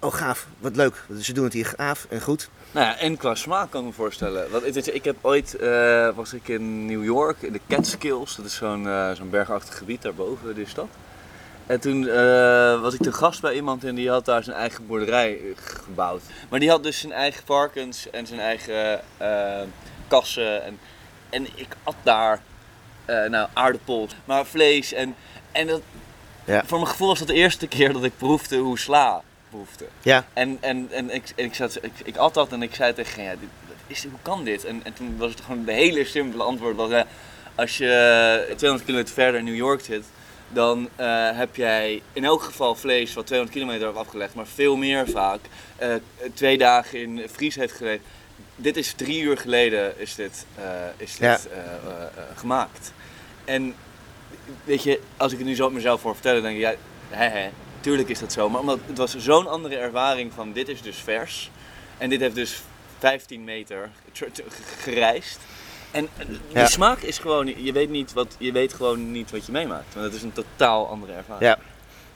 [0.05, 1.05] oh gaaf, wat leuk.
[1.21, 2.49] Ze doen het hier gaaf en goed.
[2.73, 4.51] Nou ja, en qua smaak kan ik me voorstellen.
[4.51, 8.37] Want weet je, ik heb ooit, eh, was ik in New York, in de Catskills.
[8.37, 10.89] Dat is zo'n eh, zo'n bergachtig gebied daarboven de stad.
[11.67, 14.87] En toen eh, was ik te gast bij iemand en die had daar zijn eigen
[14.87, 16.23] boerderij gebouwd.
[16.49, 19.01] Maar die had dus zijn eigen varkens en zijn eigen
[20.09, 20.65] kassen.
[20.65, 20.79] En,
[21.31, 22.41] en ik at daar
[23.07, 24.93] nou, aardappels, maar vlees.
[24.93, 25.15] En,
[25.53, 25.81] en dat,
[26.45, 26.63] Ja.
[26.67, 29.23] voor mijn gevoel was dat de eerste keer dat ik proefde hoe sla
[30.03, 32.93] Ja, En, en, en ik, en ik, zat, ik, ik at dat en ik zei
[32.95, 33.49] tegen hem, ja, dit,
[33.87, 34.65] is, hoe kan dit?
[34.65, 36.77] En, en toen was het gewoon de hele simpele antwoord.
[36.77, 37.07] Was, ja,
[37.55, 40.05] als je 200 kilometer verder in New York zit,
[40.49, 44.77] dan eh, heb jij in elk geval vlees wat 200 kilometer heeft afgelegd, maar veel
[44.77, 45.41] meer vaak.
[45.77, 45.89] eh,
[46.35, 48.03] twee dagen in vries heeft gelegen.
[48.57, 50.65] Dit is drie uur geleden is dit, eh,
[50.97, 51.39] is dit Ja.
[52.35, 52.93] gemaakt.
[53.45, 53.75] En
[54.65, 56.75] weet je, als ik het nu zo op mezelf voor vertellen, denk ik, ja,
[57.11, 57.49] hè, hè,
[57.85, 58.49] tuurlijk is dat zo.
[58.51, 61.51] Maar omdat het was zo'n andere ervaring van dit is dus vers.
[61.99, 62.63] En dit heeft dus
[62.99, 63.91] 15 meter
[64.83, 65.39] gereisd.
[65.91, 66.67] En eh, die Ja.
[66.67, 69.95] smaak is gewoon, je weet, niet wat, je weet gewoon niet wat je meemaakt.
[69.95, 71.45] Want het is een totaal andere ervaring.
[71.45, 71.59] Ja.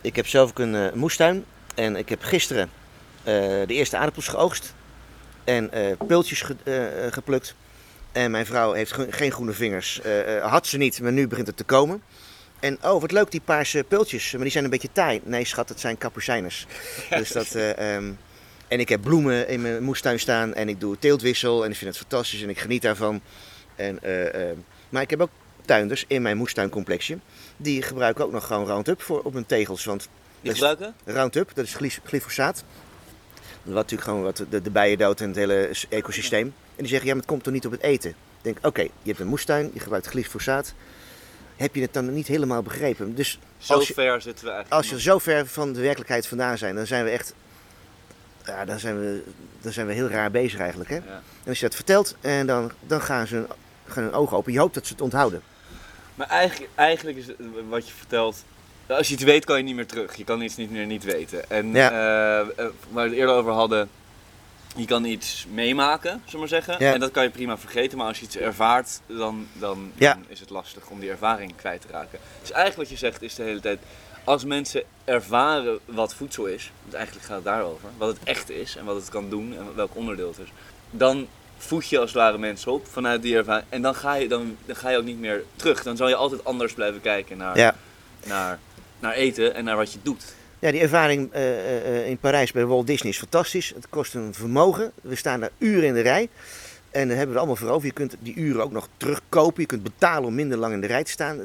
[0.00, 1.44] ik heb zelf ook een eh, moestuin.
[1.74, 2.70] En ik heb gisteren
[3.22, 4.74] eh, de eerste aardappels geoogst.
[5.44, 7.54] En ge- eh, eh, geplukt.
[8.12, 10.00] En mijn vrouw heeft ge- geen groene vingers.
[10.42, 12.02] Had ze niet, maar nu begint het te komen.
[12.60, 14.32] En oh, wat leuk die paarse pultjes.
[14.32, 15.20] Maar die zijn een beetje taai.
[15.24, 16.66] Nee schat, dat zijn kapucijners.
[17.10, 17.54] Dus dat...
[17.54, 18.12] eh, ehm,
[18.68, 20.54] en ik heb bloemen in mijn moestuin staan.
[20.54, 21.64] En ik doe teeltwissel.
[21.64, 22.42] En ik vind het fantastisch.
[22.42, 23.20] En ik geniet daarvan.
[23.76, 24.56] En, eh, eh,
[24.88, 25.30] maar ik heb ook
[25.64, 27.18] tuinders in mijn moestuincomplexje.
[27.56, 29.84] Die gebruiken ook nog gewoon Roundup voor op hun tegels.
[29.84, 30.08] Want
[30.40, 30.94] Die gebruiken?
[31.04, 32.64] Roundup, dat is gly- glyfosaat.
[33.62, 36.46] Wat natuurlijk gewoon wat de, de bijen doodt en het hele ecosysteem.
[36.46, 38.10] En die zeggen, ja, maar het komt toch niet op het eten?
[38.10, 40.74] Ik denk, oké, je hebt een moestuin, je gebruikt glyfosaat.
[41.58, 43.14] Heb je het dan niet helemaal begrepen?
[43.14, 44.72] Dus Zo je, ver zitten we eigenlijk.
[44.82, 47.34] als je zo ver van de werkelijkheid vandaan zijn, dan zijn we echt...
[48.44, 49.22] Ja, dan zijn we,
[49.60, 50.90] dan zijn we heel raar bezig eigenlijk.
[50.90, 50.96] Hè?
[50.96, 51.02] Ja.
[51.42, 53.46] En als je dat vertelt, en dan, dan gaan, ze hun,
[53.86, 54.52] gaan hun ogen open.
[54.52, 55.42] Je hoopt dat ze het onthouden.
[56.14, 57.26] Maar eigenlijk, eigenlijk is
[57.68, 58.44] wat je vertelt.
[58.86, 60.16] Als je het weet, kan je niet meer terug.
[60.16, 61.50] Je kan iets niet meer niet weten.
[61.50, 61.90] En Ja.
[61.90, 62.46] eh, eh,
[62.90, 63.88] waar we het eerder over hadden.
[64.78, 66.76] Je kan iets meemaken, zullen maar zeggen.
[66.78, 66.92] Ja.
[66.92, 67.98] En dat kan je prima vergeten.
[67.98, 70.12] Maar als je iets ervaart, dan, dan, Ja.
[70.14, 72.18] dan is het lastig om die ervaring kwijt te raken.
[72.40, 73.78] Dus eigenlijk wat je zegt is de hele tijd.
[74.24, 78.76] Als mensen ervaren wat voedsel is, want eigenlijk gaat het daarover, wat het echt is
[78.76, 80.52] en wat het kan doen en welk onderdeel het is,
[80.90, 81.26] dan
[81.56, 83.66] voed je als het ware mensen op vanuit die ervaring.
[83.68, 85.82] En dan ga je, dan, dan ga je ook niet meer terug.
[85.82, 87.74] Dan zal je altijd anders blijven kijken naar, Ja.
[88.26, 88.58] naar,
[89.00, 90.34] naar eten en naar wat je doet.
[90.60, 93.72] Ja, die ervaring eh, eh, eh, in Parijs bij Walt Disney is fantastisch.
[93.74, 94.92] Het kost een vermogen.
[95.02, 96.28] We staan daar uren in de rij.
[96.90, 97.86] En dan hebben we er allemaal voor over.
[97.86, 99.60] Je kunt die uren ook nog terugkopen.
[99.60, 101.38] Je kunt betalen om minder lang in de rij te staan.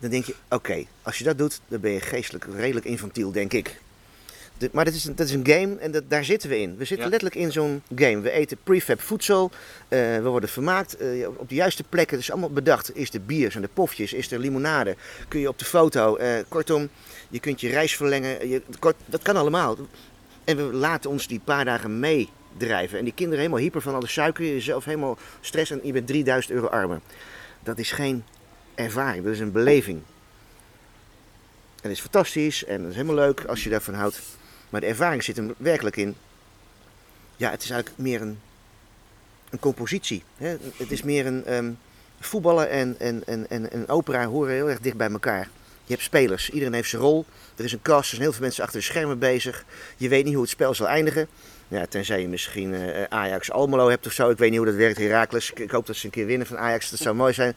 [0.00, 3.52] Dan denk je, oké, als je dat doet, dan ben je geestelijk redelijk infantiel, denk
[3.52, 3.80] ik.
[4.58, 6.70] De- maar dat is, een, dat is een game en dat, daar zitten we in.
[6.76, 7.10] We zitten Ja.
[7.10, 8.20] letterlijk in zo'n game.
[8.20, 9.50] We eten prefab voedsel,
[9.88, 10.96] we worden vermaakt
[11.36, 12.16] op de juiste plekken.
[12.16, 12.96] Het is allemaal bedacht.
[12.96, 14.96] Is er bier, zijn er pofjes, is er limonade?
[15.28, 16.18] Kun je op de foto?
[16.48, 16.88] kortom,
[17.32, 18.48] je kunt je reis verlengen.
[18.48, 18.62] Je,
[19.06, 19.76] dat kan allemaal.
[20.44, 22.98] En we laten ons die paar dagen meedrijven.
[22.98, 24.44] En die kinderen helemaal hyper van alle suiker.
[24.44, 27.00] Jezelf helemaal stress en je bent 3000 euro armer.
[27.62, 28.24] Dat is geen
[28.74, 29.98] ervaring, dat is een beleving.
[31.74, 34.20] En dat is fantastisch en dat is helemaal leuk als je daarvan houdt.
[34.70, 36.14] Maar de ervaring zit hem werkelijk in.
[37.36, 38.38] Ja, het is eigenlijk meer een,
[39.50, 40.22] een compositie.
[40.36, 40.56] Hè?
[40.76, 41.44] Het is meer een.
[41.44, 41.72] ehm,
[42.20, 45.48] voetballen en, en, en, en, en opera horen heel erg dicht bij elkaar.
[45.92, 47.24] Je hebt spelers, iedereen heeft zijn rol.
[47.56, 49.64] Er is een cast, er zijn heel veel mensen achter de schermen bezig.
[49.96, 51.26] Je weet niet hoe het spel zal eindigen.
[51.68, 54.30] Ja, tenzij je misschien eh, Ajax Almelo hebt of zo.
[54.30, 55.50] Ik weet niet hoe dat werkt, Heracles.
[55.50, 57.56] Ik, ik hoop dat ze een keer winnen van Ajax, dat zou mooi zijn.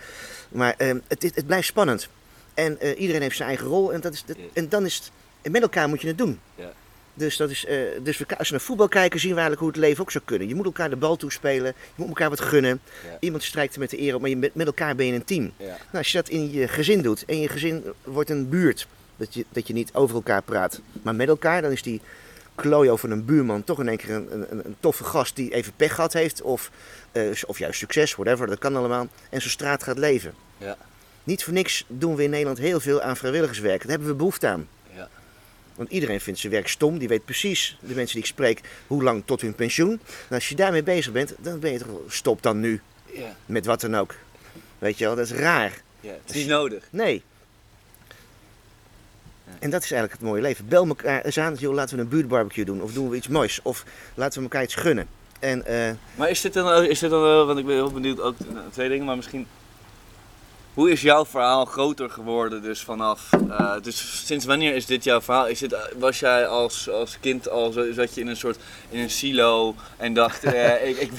[0.49, 2.07] Maar ehm, het, het, het blijft spannend.
[2.53, 3.93] En eh, iedereen heeft zijn eigen rol.
[3.93, 5.11] En, dat is, dat- en dan is het,
[5.41, 6.39] en met elkaar moet je het doen.
[6.55, 6.71] Ja.
[7.17, 9.71] Dus, dat is, eh, dus we, als we naar voetbal kijken, zien we eigenlijk hoe
[9.71, 10.47] het leven ook zou kunnen.
[10.47, 12.79] Je moet elkaar de bal toespelen, je moet elkaar wat gunnen.
[13.03, 13.17] Ja.
[13.19, 15.25] Iemand strijkt er met de eer op, maar je, met, met elkaar ben je een
[15.25, 15.51] team.
[15.57, 15.65] Ja.
[15.65, 18.87] Nou, als je dat in je gezin doet en je gezin wordt een buurt
[19.17, 21.61] Dat je, dat je niet over elkaar praat, maar met elkaar.
[21.61, 22.01] Dan is die
[22.55, 25.73] klojo van een buurman toch in één keer een, een, een toffe gast die even
[25.75, 26.41] pech gehad heeft.
[26.41, 26.71] Of,
[27.11, 29.07] eh, of juist succes, whatever, dat kan allemaal.
[29.29, 30.33] En zijn straat gaat leven.
[30.57, 30.77] Ja.
[31.23, 33.81] Niet voor niks doen we in Nederland heel veel aan vrijwilligerswerk.
[33.81, 34.67] Daar hebben we behoefte aan.
[35.75, 36.97] Want iedereen vindt zijn werk stom.
[36.97, 39.91] Die weet precies, de mensen die ik spreek, hoe lang tot hun pensioen.
[40.29, 42.81] En als je daarmee bezig bent, dan ben je toch wel, stop dan nu.
[43.13, 43.35] Ja.
[43.45, 44.15] Met wat dan ook.
[44.79, 45.81] Weet je wel, dat is raar.
[45.99, 46.11] ja.
[46.11, 46.83] Het is niet nodig.
[46.89, 47.23] Nee.
[49.59, 50.67] En dat is eigenlijk het mooie leven.
[50.67, 52.81] Bel elkaar eens aan, joh, laten we een buurtbarbecue doen.
[52.81, 53.59] Of doen we iets moois.
[53.63, 55.07] Of laten we elkaar iets gunnen.
[55.39, 58.21] En eh, Maar is dit dan, is dit dan wel, want ik ben heel benieuwd
[58.21, 58.35] ook
[58.71, 59.47] twee dingen, maar misschien.
[60.75, 65.21] Hoe is jouw verhaal groter geworden dus vanaf, eh, dus sinds wanneer is dit jouw
[65.21, 65.47] verhaal?
[65.47, 68.57] Is dit, was jij als, als kind al, zat je in een soort,
[68.89, 71.11] in een silo en dacht, eh, ik, ik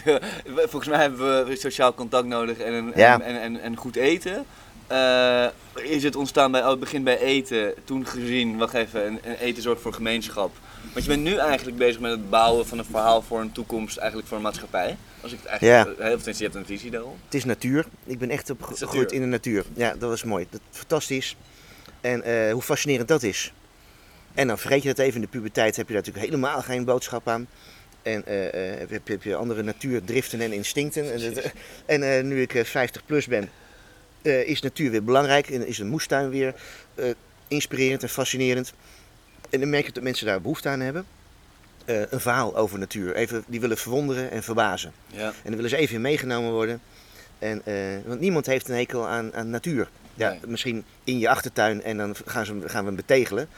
[0.57, 3.13] volgens mij hebben we sociaal contact nodig en, een, Ja.
[3.13, 4.45] en, en, en, en goed eten.
[4.87, 9.19] Eh, is het ontstaan bij, oh, het begin bij eten, toen gezien, wacht even, een,
[9.25, 10.51] een eten zorgt voor gemeenschap.
[10.93, 13.97] Want je bent nu eigenlijk bezig met het bouwen van een verhaal voor een toekomst,
[13.97, 14.97] eigenlijk voor een maatschappij.
[15.21, 17.17] Als ik het eigenlijk, heel veel je hebt een visie daarop.
[17.25, 17.87] het is natuur.
[18.05, 19.65] Ik ben echt is opgegroeid in de natuur.
[19.75, 20.47] Ja, dat was mooi.
[20.51, 21.37] Dat, fantastisch.
[22.01, 23.53] En eh, hoe fascinerend dat is.
[24.35, 25.15] En dan vergeet je dat even.
[25.15, 27.49] In de puberteit heb je daar natuurlijk helemaal geen boodschap aan.
[28.03, 31.13] En eh, eh, heb, je, heb je andere natuurdriften en instincten.
[31.13, 31.53] En, dat-
[31.87, 33.51] en nu ik eh, 50 plus ben,
[34.23, 35.49] is natuur weer belangrijk.
[35.51, 36.55] En is een moestuin weer
[37.49, 38.73] inspirerend en fascinerend.
[39.51, 41.07] En dan merk je dat mensen daar behoefte aan hebben.
[41.85, 43.15] Eh, een verhaal over natuur.
[43.15, 44.93] Even, die willen verwonderen en verbazen.
[45.07, 45.27] Ja.
[45.27, 46.81] En dan willen ze even in meegenomen worden.
[47.39, 47.75] En, eh,
[48.05, 49.89] want niemand heeft een hekel aan, aan natuur.
[50.15, 50.41] Ja, Nee.
[50.47, 53.49] Misschien in je achtertuin en dan gaan, ze, gaan we hem betegelen.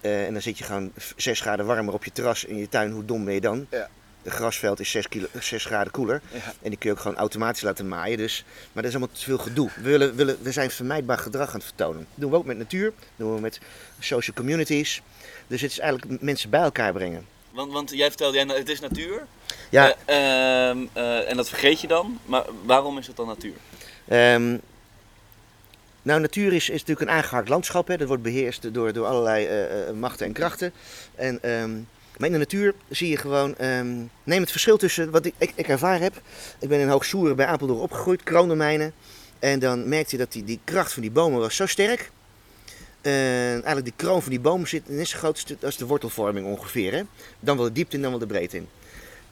[0.00, 2.90] Eh, en dan zit je gewoon 6 graden warmer op je terras in je tuin.
[2.90, 3.66] Hoe dom ben je dan?
[3.70, 3.88] Ja.
[4.22, 6.20] De grasveld is 6, kilo, 6 graden koeler.
[6.32, 6.38] Ja.
[6.62, 8.18] En die kun je ook gewoon automatisch laten maaien.
[8.18, 9.70] Dus, maar dat is allemaal te veel gedoe.
[9.76, 11.98] We, willen, willen, we zijn vermijdbaar gedrag aan het vertonen.
[11.98, 12.84] Dat doen we ook met natuur.
[12.84, 13.60] Dat doen we met
[13.98, 15.02] social communities.
[15.50, 17.26] Dus het is eigenlijk mensen bij elkaar brengen.
[17.50, 19.26] Want, want jij vertelde, jij, het is natuur.
[19.70, 22.18] Ja, Eh, ehm, eh, en dat vergeet je dan.
[22.24, 23.54] Maar waarom is het dan natuur?
[24.08, 24.56] Ehm,
[26.02, 27.88] nou, natuur is, is natuurlijk een aangehakt landschap.
[27.88, 27.96] Hè.
[27.96, 30.72] Dat wordt beheerst door, door allerlei eh, machten en krachten.
[31.14, 31.72] En, ehm,
[32.16, 33.54] maar in de natuur zie je gewoon...
[34.24, 36.20] neem het verschil tussen wat ik, ik, ik ervaar heb.
[36.58, 38.92] Ik ben in Hoogsoeren bij Apeldoorn opgegroeid, kroondomeinen.
[39.38, 42.10] En dan merkte je dat die, die kracht van die bomen was zo sterk.
[43.00, 45.86] En eigenlijk die kroon van die boom zit net zo groot als de, als de
[45.86, 46.92] wortelvorming ongeveer.
[46.92, 47.02] Hè.
[47.40, 48.68] Dan wel de diepte en dan wel de breedte in.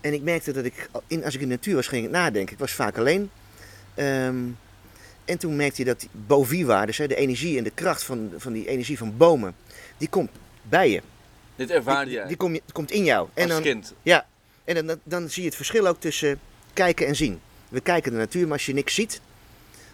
[0.01, 2.53] En ik merkte dat ik, in, als ik in de natuur was, ging ik nadenken.
[2.53, 3.31] Ik was vaak alleen.
[3.95, 4.37] Ehm,
[5.25, 6.11] en toen merkte je dat die
[6.99, 9.55] hè, de energie en de kracht van, van die energie van bomen,
[9.97, 10.31] die komt
[10.62, 11.03] bij je.
[11.57, 13.29] Dit ervaarde Die, jij die kom je, komt in jou.
[13.35, 13.95] En als dan, kind.
[14.03, 14.27] ja,
[14.64, 16.41] en dan, dan, dan zie je het verschil ook tussen
[16.73, 17.41] kijken en zien.
[17.69, 19.21] We kijken de natuur, maar als je niks ziet,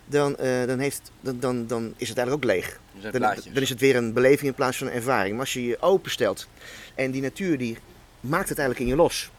[0.07, 2.81] dan, eh, dan, heeft, dan, dan, dan is het eigenlijk ook leeg.
[3.03, 5.31] Er Dan, dan is het weer een beleving in plaats van een ervaring.
[5.31, 6.49] Maar als je je openstelt
[6.95, 7.79] en die natuur die
[8.21, 9.31] maakt het eigenlijk in je los.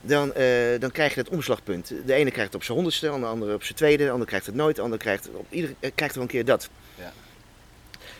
[0.00, 1.88] Dan, eh, dan krijg je dat omslagpunt.
[2.06, 4.46] De ene krijgt het op zijn honderdste, de andere op zijn tweede, de ander krijgt
[4.46, 6.68] het nooit, de ander krijgt, op ieder, eh, krijgt wel een keer dat.
[6.94, 7.12] Ja.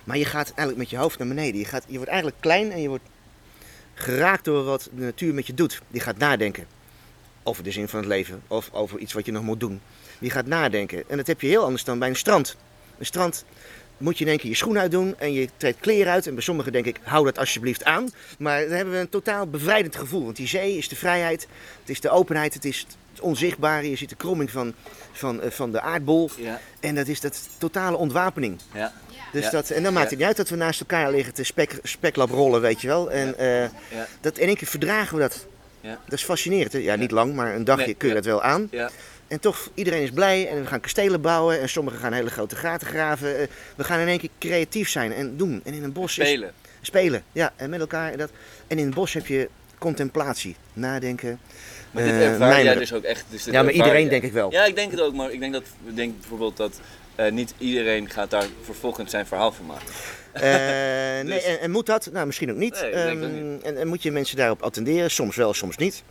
[0.05, 1.59] Maar je gaat eigenlijk met je hoofd naar beneden.
[1.59, 3.05] Je, gaat, je wordt eigenlijk klein en je wordt
[3.95, 5.81] geraakt door wat de natuur met je doet.
[5.89, 6.67] Die gaat nadenken
[7.43, 9.81] over de zin van het leven of over iets wat je nog moet doen.
[10.19, 11.05] Die gaat nadenken.
[11.09, 12.57] En dat heb je heel anders dan bij een strand.
[12.99, 13.45] Een strand
[13.97, 16.27] moet je in één keer je schoen uitdoen en je trekt kleren uit.
[16.27, 18.09] En bij sommigen denk ik, hou dat alsjeblieft aan.
[18.39, 20.25] Maar dan hebben we een totaal bevrijdend gevoel.
[20.25, 21.47] Want die zee is de vrijheid,
[21.81, 22.79] het is de openheid, het is
[23.13, 23.91] het onzichtbare.
[23.91, 24.75] Je ziet de kromming van,
[25.13, 26.31] van, eh, van de aardbol.
[26.37, 26.61] Ja.
[26.81, 28.59] En dat is dat totale ontwapening.
[28.75, 28.93] Ja.
[29.33, 29.51] Dus Ja.
[29.51, 30.11] dat, en dan maakt Ja.
[30.11, 33.11] het niet uit dat we naast elkaar liggen te spek, speklap rollen, weet je wel.
[33.11, 33.69] En eh,
[34.21, 35.47] dat, in één keer verdragen we dat.
[35.81, 35.99] Ja.
[36.05, 36.73] Dat is fascinerend.
[36.73, 36.79] Hè?
[36.79, 38.71] Ja, niet lang, maar een dagje Nee, kun je dat wel aan.
[39.29, 42.57] En toch, iedereen is blij en we gaan kastelen bouwen en sommigen gaan hele grote
[42.57, 43.39] gaten graven.
[43.39, 43.47] Eh,
[43.77, 45.61] We gaan in één keer creatief zijn en doen.
[45.65, 46.53] En in een bos is- Spelen.
[46.81, 48.13] spelen, ja, en met elkaar.
[48.13, 48.31] En, dat.
[48.67, 49.49] en in het bos heb je
[49.79, 51.39] contemplatie, nadenken.
[51.91, 53.25] Maar dit eh, ervaar jij dus ook echt.
[53.31, 54.51] Dus Ja, maar iedereen je- denk ik wel.
[54.53, 56.81] Ja, ik denk het ook, maar ik denk dat denk bijvoorbeeld dat
[57.15, 59.87] eh, niet iedereen gaat daar vervolgens zijn verhaal van maken.
[60.41, 62.09] Nee, Dus- en, en moet dat?
[62.13, 62.81] Nou, misschien ook niet.
[62.81, 63.23] Nee, Ehm,
[63.63, 65.11] en, en moet je mensen daarop attenderen?
[65.11, 66.03] Soms wel, soms niet.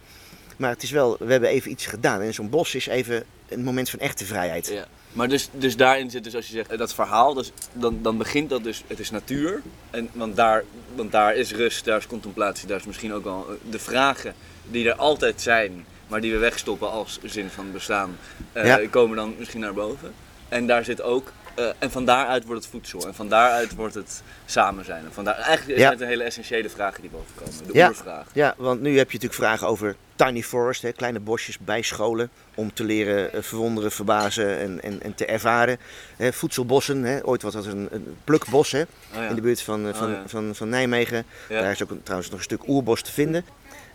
[0.57, 2.21] Maar het is wel, we hebben even iets gedaan.
[2.21, 4.67] En zo'n bos is even een moment van echte vrijheid.
[4.67, 4.85] Ja.
[5.11, 8.17] Maar dus, dus daarin zit dus als je zegt eh, dat verhaal, dus, dan, dan
[8.17, 9.61] begint dat dus, het is natuur.
[9.89, 10.63] En, want, daar,
[10.95, 14.33] want daar is rust, daar is contemplatie, daar is misschien ook wel eh, de vragen
[14.69, 18.17] die er altijd zijn, maar die we wegstoppen als zin van bestaan,
[18.51, 18.87] eh, Ja.
[18.89, 20.13] komen dan misschien naar boven.
[20.49, 21.31] En daar zit ook
[21.79, 23.07] en van daaruit wordt het voedsel.
[23.07, 25.05] En van daaruit wordt het samen zijn.
[25.05, 25.85] En van daar, eigenlijk Ja.
[25.85, 27.53] zijn het een hele essentiële vragen die boven komen.
[27.67, 27.87] De Ja.
[27.87, 28.27] oervraag.
[28.33, 32.29] Ja, want nu heb je natuurlijk vragen over tiny forest, hè, kleine bosjes bij scholen.
[32.55, 35.77] Om te leren eh, verwonderen, verbazen en, en, en te ervaren.
[36.15, 39.27] Hè, voedselbossen, hè, ooit was dat een, een plukbos hè, Oh ja.
[39.29, 40.23] in de buurt van, eh, van, Oh ja.
[40.27, 41.25] van, van Nijmegen.
[41.49, 41.61] Ja.
[41.61, 43.45] Daar is ook een- trouwens nog een stuk oerbos te vinden.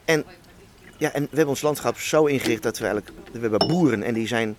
[0.05, 0.25] En,
[0.97, 3.17] ja, en we hebben ons landschap zo ingericht dat we eigenlijk...
[3.33, 4.57] We hebben boeren en die zijn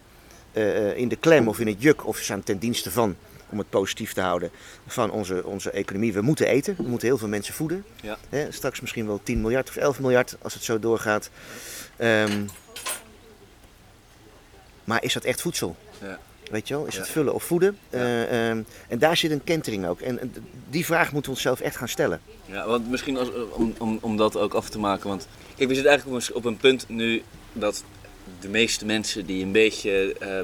[0.51, 3.15] eh, in de klem of in het juk of ze zijn ten dienste van...
[3.51, 4.51] Om het positief te houden
[4.87, 6.13] van onze, onze economie.
[6.13, 7.85] We moeten eten, we moeten heel veel mensen voeden.
[8.01, 8.17] Ja.
[8.29, 11.29] Hè, straks misschien wel 10 miljard of 11 miljard als het zo doorgaat.
[11.97, 12.45] Ehm,
[14.83, 15.75] maar is dat echt voedsel?
[16.01, 16.19] Ja.
[16.51, 16.99] Weet je wel, is Ja.
[16.99, 17.77] het vullen of voeden?
[17.89, 17.97] Ja.
[17.97, 20.01] Eh, ehm, en daar zit een kentering ook.
[20.01, 20.33] En
[20.69, 22.21] die vraag moeten we onszelf echt gaan stellen.
[22.45, 25.09] Ja, want misschien als, om, om, om dat ook af te maken.
[25.09, 27.23] Want kijk, we zitten eigenlijk op een, op een punt nu
[27.53, 27.83] dat
[28.39, 30.39] de meeste mensen die een beetje, eh,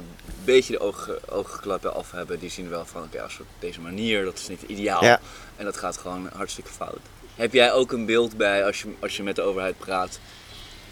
[0.54, 4.24] beetje de oogklappen af hebben, die zien wel van oké, als we op deze manier,
[4.24, 5.04] dat is niet ideaal.
[5.04, 5.20] Ja.
[5.56, 7.00] En dat gaat gewoon hartstikke fout.
[7.36, 10.20] Heb jij ook een beeld bij als je, als je met de overheid praat?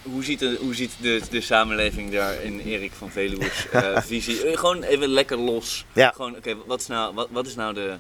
[0.02, 4.48] Hoe ziet, de, hoe ziet de, de samenleving daar in Erik van Veluwe's eh, visie?
[4.48, 5.86] Eh, gewoon even lekker los.
[5.94, 6.12] Ja.
[6.16, 7.96] Gewoon, oké, wat is nou, wat, wat is nou de,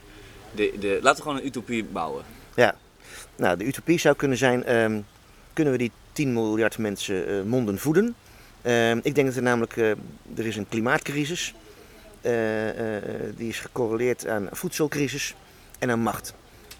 [0.51, 0.99] de, de...
[1.01, 2.23] Laten we gewoon een utopie bouwen.
[2.55, 2.75] Ja.
[3.35, 5.01] Nou, de utopie zou kunnen zijn: ehm,
[5.53, 8.15] kunnen we die 10 miljard mensen eh, monden voeden?
[8.65, 9.89] Ehm, ik denk dat er namelijk eh,
[10.35, 11.53] er is een klimaatcrisis.
[12.21, 13.03] Eh, eh,
[13.37, 15.35] die is gecorreleerd aan voedselcrisis
[15.79, 16.33] en aan macht.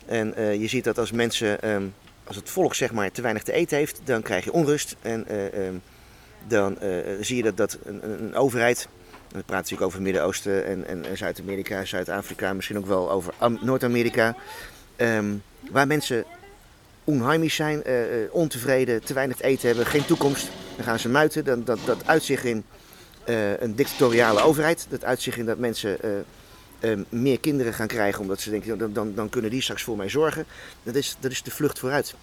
[0.06, 1.84] En je ziet dat als mensen, ehm,
[2.24, 4.96] als het volk zeg maar te weinig te eten heeft, dan krijg je onrust.
[5.02, 5.76] En eh, ehm,
[6.48, 6.78] dan
[7.22, 8.88] zie je dat, dat een, een- overheid,
[9.28, 14.36] we praten natuurlijk over Midden-Oosten en, en, Zuid-Amerika, Zuid-Afrika, misschien ook wel over Am- Noord-Amerika,
[15.72, 16.26] waar mensen
[17.06, 20.50] onheimisch zijn, eh, eh, ontevreden, te weinig te eten hebben, geen toekomst.
[20.76, 21.46] Dan gaan ze muiten.
[21.46, 22.64] Dan, dat, dat uit zich in
[23.24, 24.86] eh, een dictatoriale overheid.
[24.90, 25.98] Dat uit zich in dat mensen
[27.10, 30.10] meer kinderen gaan krijgen omdat ze denken, dan, dan, dan kunnen die straks voor mij
[30.10, 30.46] zorgen.
[30.84, 32.16] Dat is, dat is de vlucht vooruit.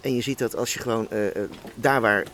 [0.00, 1.08] En je ziet dat als je gewoon
[1.74, 2.24] daar waar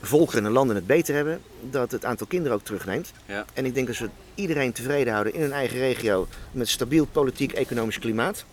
[0.00, 1.40] volkeren en landen het beter hebben,
[1.70, 3.12] dat het aantal kinderen ook terugneemt.
[3.26, 3.44] Ja.
[3.54, 7.52] En ik denk dat we iedereen tevreden houden in hun eigen regio met stabiel politiek,
[7.52, 8.44] economisch klimaat.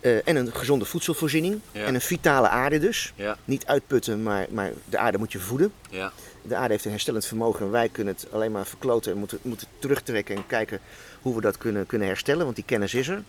[0.00, 1.60] Eh, en een gezonde voedselvoorziening.
[1.72, 1.84] Ja.
[1.84, 3.12] En een vitale aarde dus.
[3.16, 5.72] Ja, Niet uitputten, maar, maar de aarde moet je voeden.
[5.90, 9.18] ja, De aarde heeft een herstellend vermogen en wij kunnen het alleen maar verkloten en
[9.18, 10.80] moeten, moeten terugtrekken en kijken
[11.22, 13.22] hoe we dat kunnen, kunnen herstellen, want die kennis is er.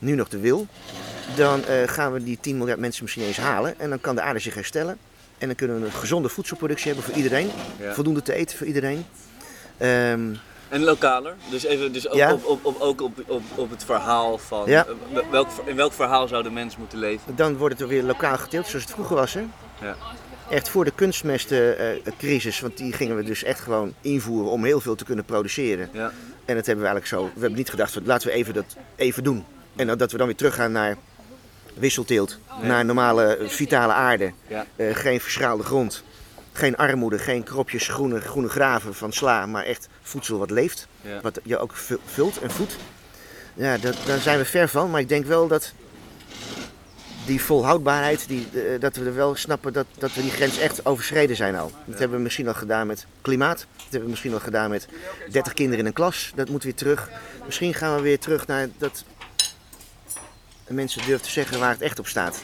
[0.00, 0.66] Nu nog de wil.
[1.36, 4.20] Dan eh, gaan we die 10 miljard mensen misschien eens halen en dan kan de
[4.20, 4.98] aarde zich herstellen.
[5.38, 7.50] En dan kunnen we een gezonde voedselproductie hebben voor iedereen.
[7.92, 9.04] Voldoende te eten voor iedereen.
[9.76, 10.34] Ehm,
[10.74, 11.34] En lokaler?
[11.50, 12.32] Dus, even, dus ook, Ja.
[12.32, 14.86] op, op, op, ook op, op, op het verhaal van Ja.
[15.14, 17.36] eh, welk, in welk verhaal zou de mens moeten leven?
[17.36, 19.34] dan wordt het er weer lokaal geteeld zoals het vroeger was.
[19.34, 19.44] Hè?
[19.80, 19.96] Ja.
[20.50, 24.94] Echt voor de kunstmestencrisis, want die gingen we dus echt gewoon invoeren om heel veel
[24.94, 25.88] te kunnen produceren.
[25.92, 26.12] Ja,
[26.44, 27.22] En dat hebben we eigenlijk zo.
[27.34, 29.44] We hebben niet gedacht, van, laten we even dat even doen.
[29.76, 30.96] En dat- we dan weer teruggaan naar
[31.74, 32.38] wisselteelt.
[32.62, 34.32] Naar normale eh, vitale aarde.
[34.46, 36.02] ja, Eh, geen verschraalde grond.
[36.52, 40.86] Geen armoede, geen kropjes groene, groene graven van sla, maar echt voedsel wat leeft.
[41.00, 41.20] ja.
[41.20, 42.76] Wat je ook vul- vult en voedt.
[43.54, 44.90] Ja, dat, daar zijn we ver van.
[44.90, 45.72] Maar ik denk wel dat
[47.26, 50.86] die volhoudbaarheid, die, eh, dat we er wel snappen dat, dat we die grens echt
[50.86, 51.70] overschreden zijn al.
[51.86, 53.58] Dat hebben we misschien al gedaan met klimaat.
[53.58, 54.86] Dat hebben we misschien al gedaan met
[55.30, 56.32] 30 kinderen in een klas.
[56.34, 57.08] Dat moet weer terug.
[57.44, 59.04] Misschien gaan we weer terug naar dat
[60.68, 62.40] mensen durven te zeggen waar het echt op staat.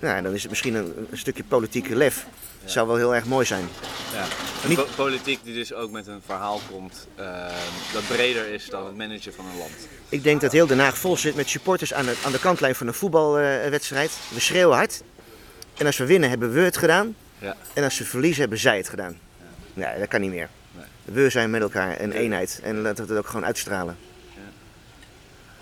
[0.00, 2.26] Nou, dan is het misschien een, een stukje politieke lef.
[2.64, 3.68] Zou wel heel erg mooi zijn.
[4.12, 4.24] ja.
[4.68, 7.46] Een po- politiek die dus ook met een verhaal komt eh,
[7.92, 9.70] dat breder is dan het managen van een land.
[10.08, 12.74] Ik denk dat heel Den Haag vol zit met supporters aan de, aan de kantlijn
[12.74, 14.10] van een voetbalwedstrijd.
[14.28, 15.02] we schreeuwen hard.
[15.76, 17.16] En als we winnen, hebben we het gedaan.
[17.38, 17.56] Ja.
[17.72, 19.18] En als ze verliezen, hebben zij het gedaan.
[19.74, 20.48] Ja, dat kan niet meer.
[20.72, 20.84] Nee.
[21.04, 22.60] We zijn met elkaar een eenheid.
[22.62, 23.96] En laten we dat ook gewoon uitstralen.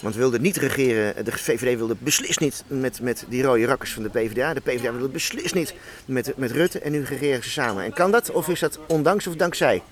[0.03, 3.93] Want we wilden niet regeren, de VVD wilde beslist niet met, met die rode rakkers
[3.93, 4.55] van de PvdA.
[4.55, 5.75] De PvdA wilde beslist niet
[6.05, 6.79] met, met Rutte.
[6.79, 7.85] En nu regeren ze samen.
[7.85, 8.31] En kan dat?
[8.31, 9.83] Of is dat ondanks of dankzij?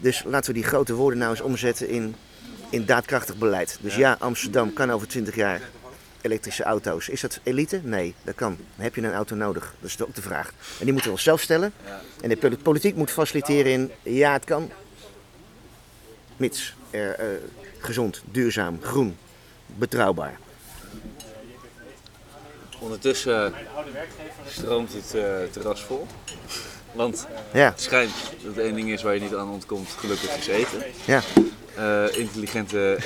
[0.00, 2.14] Dus laten we die grote woorden nou eens omzetten in,
[2.70, 3.78] in daadkrachtig beleid.
[3.80, 5.60] Dus ja, Amsterdam kan over 20 jaar
[6.20, 7.08] elektrische auto's.
[7.08, 7.80] Is dat elite?
[7.84, 8.58] Nee, dat kan.
[8.76, 9.74] Heb je een auto nodig.
[9.80, 10.48] Dat is ook de vraag.
[10.48, 11.72] En die moeten we onszelf stellen.
[12.20, 14.70] En de pol- politiek moet faciliteren in ja, het kan.
[16.36, 16.74] Mits
[17.78, 19.16] gezond, duurzaam, groen,
[19.66, 20.38] betrouwbaar.
[22.78, 23.54] Ondertussen
[24.46, 26.06] stroomt het eh, terras vol.
[26.92, 28.12] Want Ja, het schijnt
[28.44, 30.82] dat één ding is waar je niet aan ontkomt, gelukkig is eten.
[31.04, 31.22] ja.
[31.80, 32.98] Eh, intelligente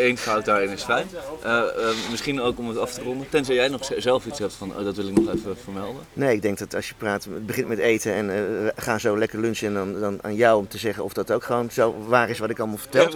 [0.00, 1.06] uh, fout daarin is fijn.
[1.44, 1.62] Uh,
[2.10, 4.84] misschien ook om het af te ronden, tenzij jij nog zelf iets hebt van oh,
[4.84, 6.02] dat wil ik nog even vermelden.
[6.12, 9.18] Nee, ik denk dat als je praat, het begint met eten en we gaan zo
[9.18, 12.04] lekker lunchen en dan, dan, aan jou om te zeggen of dat ook gewoon zo
[12.06, 13.08] waar is wat ik allemaal vertel.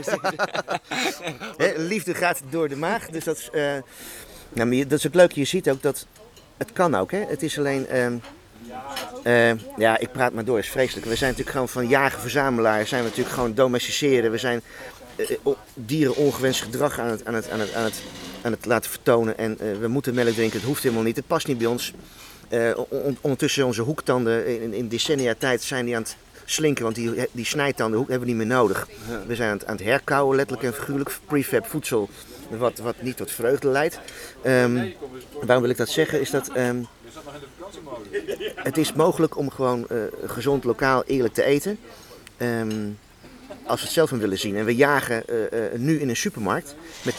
[1.56, 3.50] Ja, liefde gaat door de maag, dus dat is,
[4.52, 5.32] nou, dat is ook leuk.
[5.32, 6.06] Je ziet ook dat
[6.56, 7.10] het kan ook.
[7.10, 7.24] Hè?
[7.28, 7.86] Het is alleen...
[7.86, 8.16] Ehm,
[9.24, 11.06] uh, ja, ik praat maar door, is vreselijk.
[11.06, 14.30] We zijn natuurlijk gewoon van jager-verzamelaar, zijn we natuurlijk gewoon domesticeren.
[14.30, 14.93] We zijn uh,
[15.74, 18.02] dieren ongewenst gedrag aan het, aan, het, aan, het, aan, het,
[18.42, 19.38] aan het laten vertonen.
[19.38, 21.92] En uh, we moeten melk drinken, het hoeft helemaal niet, het past niet bij ons.
[22.88, 27.28] On, ondertussen onze hoektanden in, in, decennia tijd zijn die aan het slinken, want die,
[27.32, 28.88] die snijtanden hebben we niet meer nodig.
[29.26, 32.08] We zijn aan het, aan het herkauwen, letterlijk en figuurlijk, prefab voedsel,
[32.48, 33.98] wat, wat niet tot vreugde leidt.
[34.46, 34.94] Um,
[35.42, 36.56] waarom wil ik dat zeggen, is dat...
[36.56, 36.86] Um,
[38.54, 39.86] het is mogelijk om gewoon
[40.24, 41.78] gezond, lokaal, eerlijk te eten.
[42.38, 42.98] Um,
[43.66, 44.56] als we het zelf willen zien.
[44.56, 47.14] En we jagen uh, uh, nu in een supermarkt met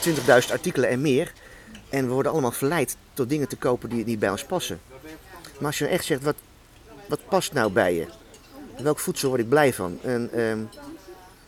[0.46, 1.34] 20.000 artikelen en meer.
[1.90, 4.80] En we worden allemaal verleid tot dingen te kopen die, die bij ons passen.
[5.58, 6.36] Maar als je echt zegt, wat,
[7.08, 8.06] wat past nou bij je?
[8.84, 10.00] Welk voedsel word ik blij van?
[10.04, 10.70] En, um,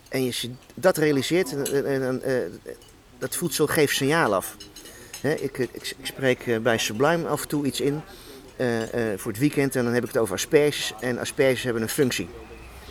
[0.09, 2.21] en je dat realiseert, en, en
[3.17, 4.55] dat voedsel geeft signaal af.
[5.21, 8.01] Ik, ik, ik, spreek bij Sublime af en toe iets in.
[9.15, 9.75] Voor het weekend.
[9.75, 10.93] En dan heb ik het over asperges.
[10.99, 12.29] En asperges hebben een functie.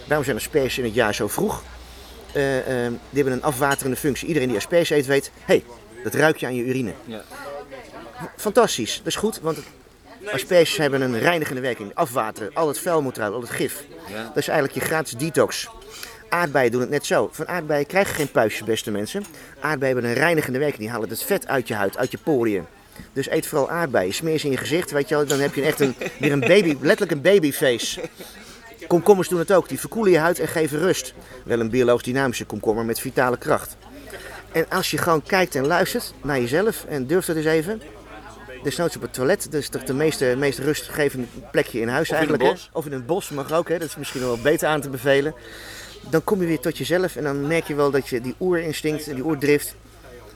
[0.06, 1.62] Waarom zijn asperges in het jaar zo vroeg?
[2.36, 2.42] Uh,
[3.10, 4.26] die hebben een afwaterende functie.
[4.28, 5.64] Iedereen die asperges eet weet, hé, hey,
[6.02, 6.92] dat ruik je aan je urine.
[7.04, 7.22] Ja.
[8.36, 9.58] Fantastisch, dat is goed, want
[10.32, 11.94] asperges hebben een reinigende werking.
[11.94, 13.84] Afwateren, al het vuil moet eruit, al het gif.
[14.08, 14.24] Ja.
[14.24, 15.68] Dat is eigenlijk je gratis detox.
[16.28, 17.28] Aardbeien doen het net zo.
[17.32, 19.24] Van aardbeien krijg je geen puistjes, beste mensen.
[19.60, 20.80] Aardbeien hebben een reinigende werking.
[20.80, 22.64] Die halen het vet uit je huid, uit je poriën.
[23.12, 24.14] Dus eet vooral aardbeien.
[24.14, 25.26] Smeer ze in je gezicht, weet je wel.
[25.26, 28.00] Dan heb je echt een, weer een baby, letterlijk een babyface.
[28.86, 29.68] Komkommers doen het ook.
[29.68, 31.14] Die verkoelen je huid en geven rust.
[31.44, 33.76] Wel een biologisch dynamische komkommer met vitale kracht.
[34.52, 37.82] En als je gewoon kijkt en luistert naar jezelf en durft het eens even.
[38.62, 42.16] Desnoods op het toilet, dat is toch de meeste, meest rustgevende plekje in huis of
[42.16, 42.42] eigenlijk.
[42.42, 42.56] In.
[42.72, 43.78] Of in een bos mag ook, hè?
[43.78, 45.34] dat is misschien wel beter aan te bevelen.
[46.10, 49.08] Dan kom je weer tot jezelf en dan merk je wel dat je die oerinstinct
[49.08, 49.74] en die oerdrift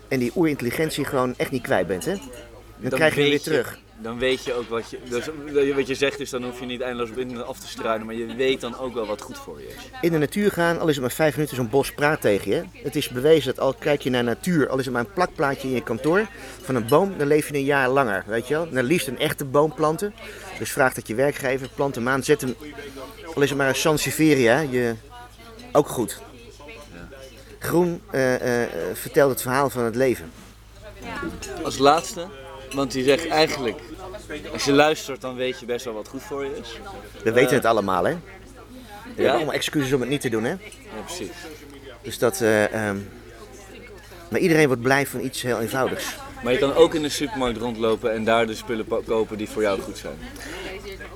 [0.08, 2.04] en die oerintelligentie gewoon echt niet kwijt bent.
[2.04, 2.14] Hè?
[2.76, 3.78] dan, krijg je hem weer terug.
[4.02, 4.98] Dan weet je ook wat je.
[5.08, 5.28] Dus
[5.74, 8.14] wat je zegt is, dan hoef je niet eindeloos op internet af te struinen, maar
[8.14, 9.74] je weet dan ook wel wat goed voor je is.
[10.00, 12.64] In de natuur gaan, al is het maar vijf minuten, zo'n bos praat tegen je.
[12.72, 15.68] Het is bewezen dat al kijk je naar natuur, al is het maar een plakplaatje
[15.68, 16.26] in je kantoor
[16.62, 18.70] van een boom, dan leef je een jaar langer, weet je wel.
[18.70, 20.14] Dan liefst een echte boom planten.
[20.58, 22.54] Dus vraag dat je werkgever, plant hem aan, zet hem,
[23.34, 24.94] al is het maar een Sansevieria, je,
[25.72, 26.20] ook goed.
[27.58, 30.32] Groen uh, uh, vertelt het verhaal van het leven.
[31.64, 32.26] Als laatste,
[32.74, 33.78] want die zegt eigenlijk,
[34.52, 36.78] als je luistert dan weet je best wel wat goed voor je is.
[37.24, 38.12] We weten het allemaal hè.
[38.12, 40.50] We hebben allemaal excuses om het niet te doen hè.
[40.50, 41.30] Ja precies.
[42.02, 43.08] Dus dat, uh, um,
[44.30, 46.16] maar iedereen wordt blij van iets heel eenvoudigs.
[46.42, 49.62] Maar je kan ook in de supermarkt rondlopen en daar de spullen kopen die voor
[49.62, 50.18] jou goed zijn.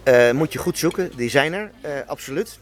[0.05, 2.59] Uh, moet je goed zoeken, die zijn er, uh, absoluut.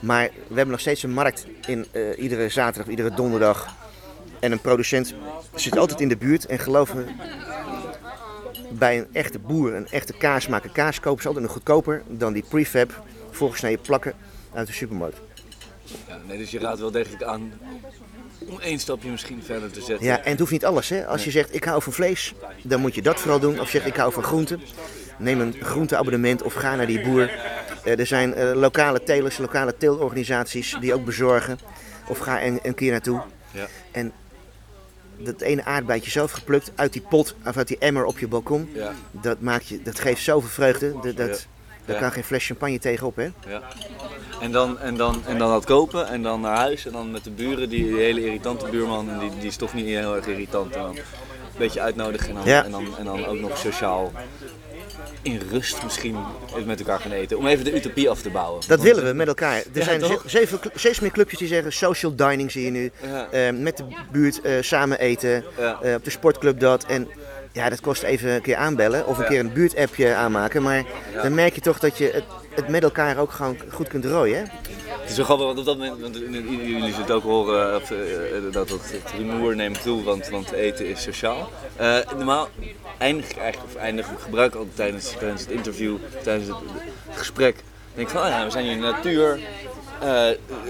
[0.00, 3.76] Maar we hebben nog steeds een markt in uh, iedere zaterdag, iedere donderdag.
[4.40, 5.14] En een producent
[5.54, 6.46] zit altijd in de buurt.
[6.46, 7.04] En geloof me,
[8.70, 12.44] bij een echte boer, een echte kaasmaker, kaas kopen ze altijd nog goedkoper dan die
[12.48, 14.14] prefab voorgesneden plakken
[14.52, 15.20] uit de supermarkt.
[16.08, 17.52] Ja, nee, dus je raadt wel degelijk aan
[18.48, 20.06] om één stapje misschien verder te zetten.
[20.06, 20.88] Ja, en het hoeft niet alles.
[20.88, 21.06] Hè?
[21.06, 23.60] Als je zegt ik hou van vlees, dan moet je dat vooral doen.
[23.60, 24.60] Of je zegt ik hou van groenten,
[25.18, 27.30] neem een groenteabonnement of ga naar die boer.
[27.84, 31.58] er zijn uh, lokale telers, lokale teelorganisaties die ook bezorgen.
[32.08, 33.22] Of ga een, een keer naartoe.
[33.50, 33.66] Ja.
[33.90, 34.12] En
[35.18, 38.70] dat ene aardbeidje zelf geplukt uit die pot of uit die emmer op je balkon.
[38.74, 38.92] Ja.
[39.10, 40.94] Dat, maakt je, dat geeft zoveel vreugde.
[41.02, 41.46] Dat, dat,
[41.84, 43.28] Daar kan geen fles champagne tegenop, hè?
[43.48, 43.62] Ja.
[44.40, 47.24] En dan, en, dan, en dan dat kopen en dan naar huis en dan met
[47.24, 50.26] de buren, die, die hele irritante buurman, en die, die is toch niet heel erg
[50.26, 50.74] irritant.
[50.74, 51.02] En dan een
[51.58, 54.12] beetje uitnodigen en dan, en dan, en dan ook nog sociaal
[55.22, 56.16] in rust misschien
[56.66, 57.38] met elkaar gaan eten.
[57.38, 58.62] Om even de utopie af te bouwen.
[58.66, 59.56] Dat willen we met elkaar.
[59.56, 62.90] Er ja, zijn zeven, steeds meer clubjes die zeggen social dining zie je nu.
[63.02, 63.28] Ja.
[63.32, 65.44] Uh, met de buurt uh, samen eten.
[65.58, 65.78] Ja.
[65.82, 66.84] Uh, op de sportclub dat.
[66.84, 67.08] En
[67.52, 70.62] ja, dat kost even een keer aanbellen of een keer een buurtappje aanmaken.
[70.62, 70.84] Maar
[71.22, 74.38] dan merk je toch dat je het, het met elkaar ook gewoon goed kunt rooien.
[74.38, 74.44] Hè?
[75.08, 77.92] Het is wel grappig, want op dat moment, want jullie zullen ook horen, of,
[78.50, 78.82] dat het,
[79.16, 81.50] rumoer neemt toe, want, want eten is sociaal.
[82.16, 82.48] normaal
[82.98, 86.56] eindig ik eigenlijk, of eindig ik gebruik altijd tijdens, het interview, tijdens het,
[87.10, 87.62] gesprek.
[87.94, 89.40] denk ik van, ja, we zijn hier in de natuur.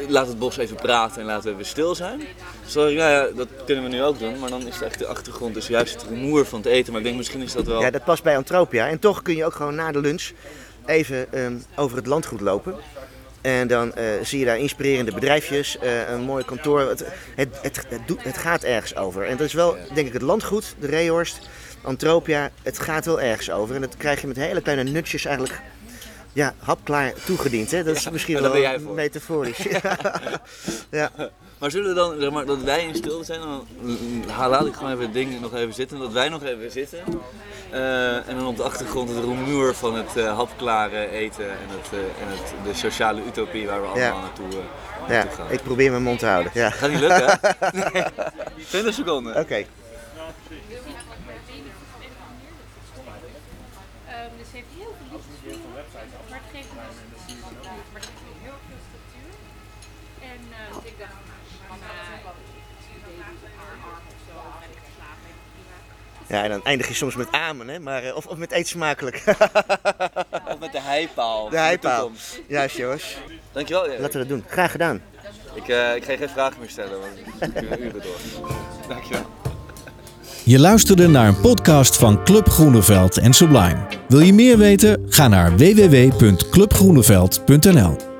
[0.09, 2.20] Laat het bos even praten en laten we even stil zijn.
[2.64, 5.55] Dus ja, ja, dat kunnen we nu ook doen, maar dan is echt de achtergrond
[5.55, 6.93] dus juist het rumoer van het eten.
[6.93, 7.80] Maar ik denk misschien is dat wel...
[7.80, 8.89] Ja, dat past bij Antropia.
[8.89, 10.30] En toch kun je ook gewoon na de lunch
[10.86, 12.74] even um, over het landgoed lopen.
[13.41, 16.80] En dan eh, zie je daar inspirerende bedrijfjes, eh, een mooi kantoor.
[16.80, 19.22] Het, het, het, het, doet- het gaat ergens over.
[19.24, 21.49] En dat is wel, denk ik, het landgoed, de Reehorst,
[21.82, 22.51] Antropia.
[22.62, 23.74] Het gaat wel ergens over.
[23.74, 25.61] En dat krijg je met hele kleine nutjes eigenlijk
[26.39, 27.70] ja, hapklaar toegediend.
[27.70, 27.84] Hè?
[27.84, 28.95] Dat is misschien wel ben jij voor.
[28.95, 29.59] metaforisch.
[30.91, 31.11] ja.
[31.59, 34.93] Maar zullen we dan, zeg maar, dat wij in stilte zijn, dan laat ik gewoon
[34.93, 36.99] even het ding nog even zitten, dat wij nog even zitten.
[37.70, 41.89] Eh, en dan op de achtergrond het rumoer van het eh, hapklare eten en, het,
[41.93, 44.20] eh, en het, de sociale utopie waar we allemaal Ja.
[44.20, 44.47] naartoe,
[45.09, 45.51] ja, naartoe gaan.
[45.51, 46.53] ik probeer mijn mond te houden.
[46.55, 46.70] Ja.
[46.70, 47.68] Gaat niet lukken, hè?
[47.93, 48.05] Nee.
[48.68, 49.36] 20 seconden.
[49.36, 49.64] Oké
[54.39, 56.76] dus ze heeft heel veel liefdesbrieven, maar het geeft dus
[57.93, 59.32] maar het geeft heel veel structuur.
[60.32, 64.84] En ehm, ik dacht, nou, van uh, baby op haar arm of zo, en ik
[64.97, 65.78] slaap en prima.
[66.28, 67.78] Ja, en dan eindig je soms met amen, hè?
[67.78, 69.22] Maar, eh, of, of met eet smakelijk.
[70.48, 71.48] Of met de heipaal.
[71.48, 72.00] De heipaal.
[72.00, 72.40] toekomst.
[72.46, 73.16] Juist, jongens.
[73.52, 73.86] Dankjewel.
[73.86, 73.98] Erik.
[74.00, 74.44] Laten we dat doen.
[74.48, 75.00] Graag gedaan.
[75.54, 77.12] Ik, eh, ik ga geen vragen meer stellen, want
[77.54, 78.16] ik uren door.
[78.88, 79.26] Dankjewel.
[80.44, 83.86] Je luisterde naar een podcast van Club Groeneveld en Sublime.
[84.08, 85.06] Wil je meer weten?
[85.08, 88.17] Ga naar www.clubgroeneveld.nl.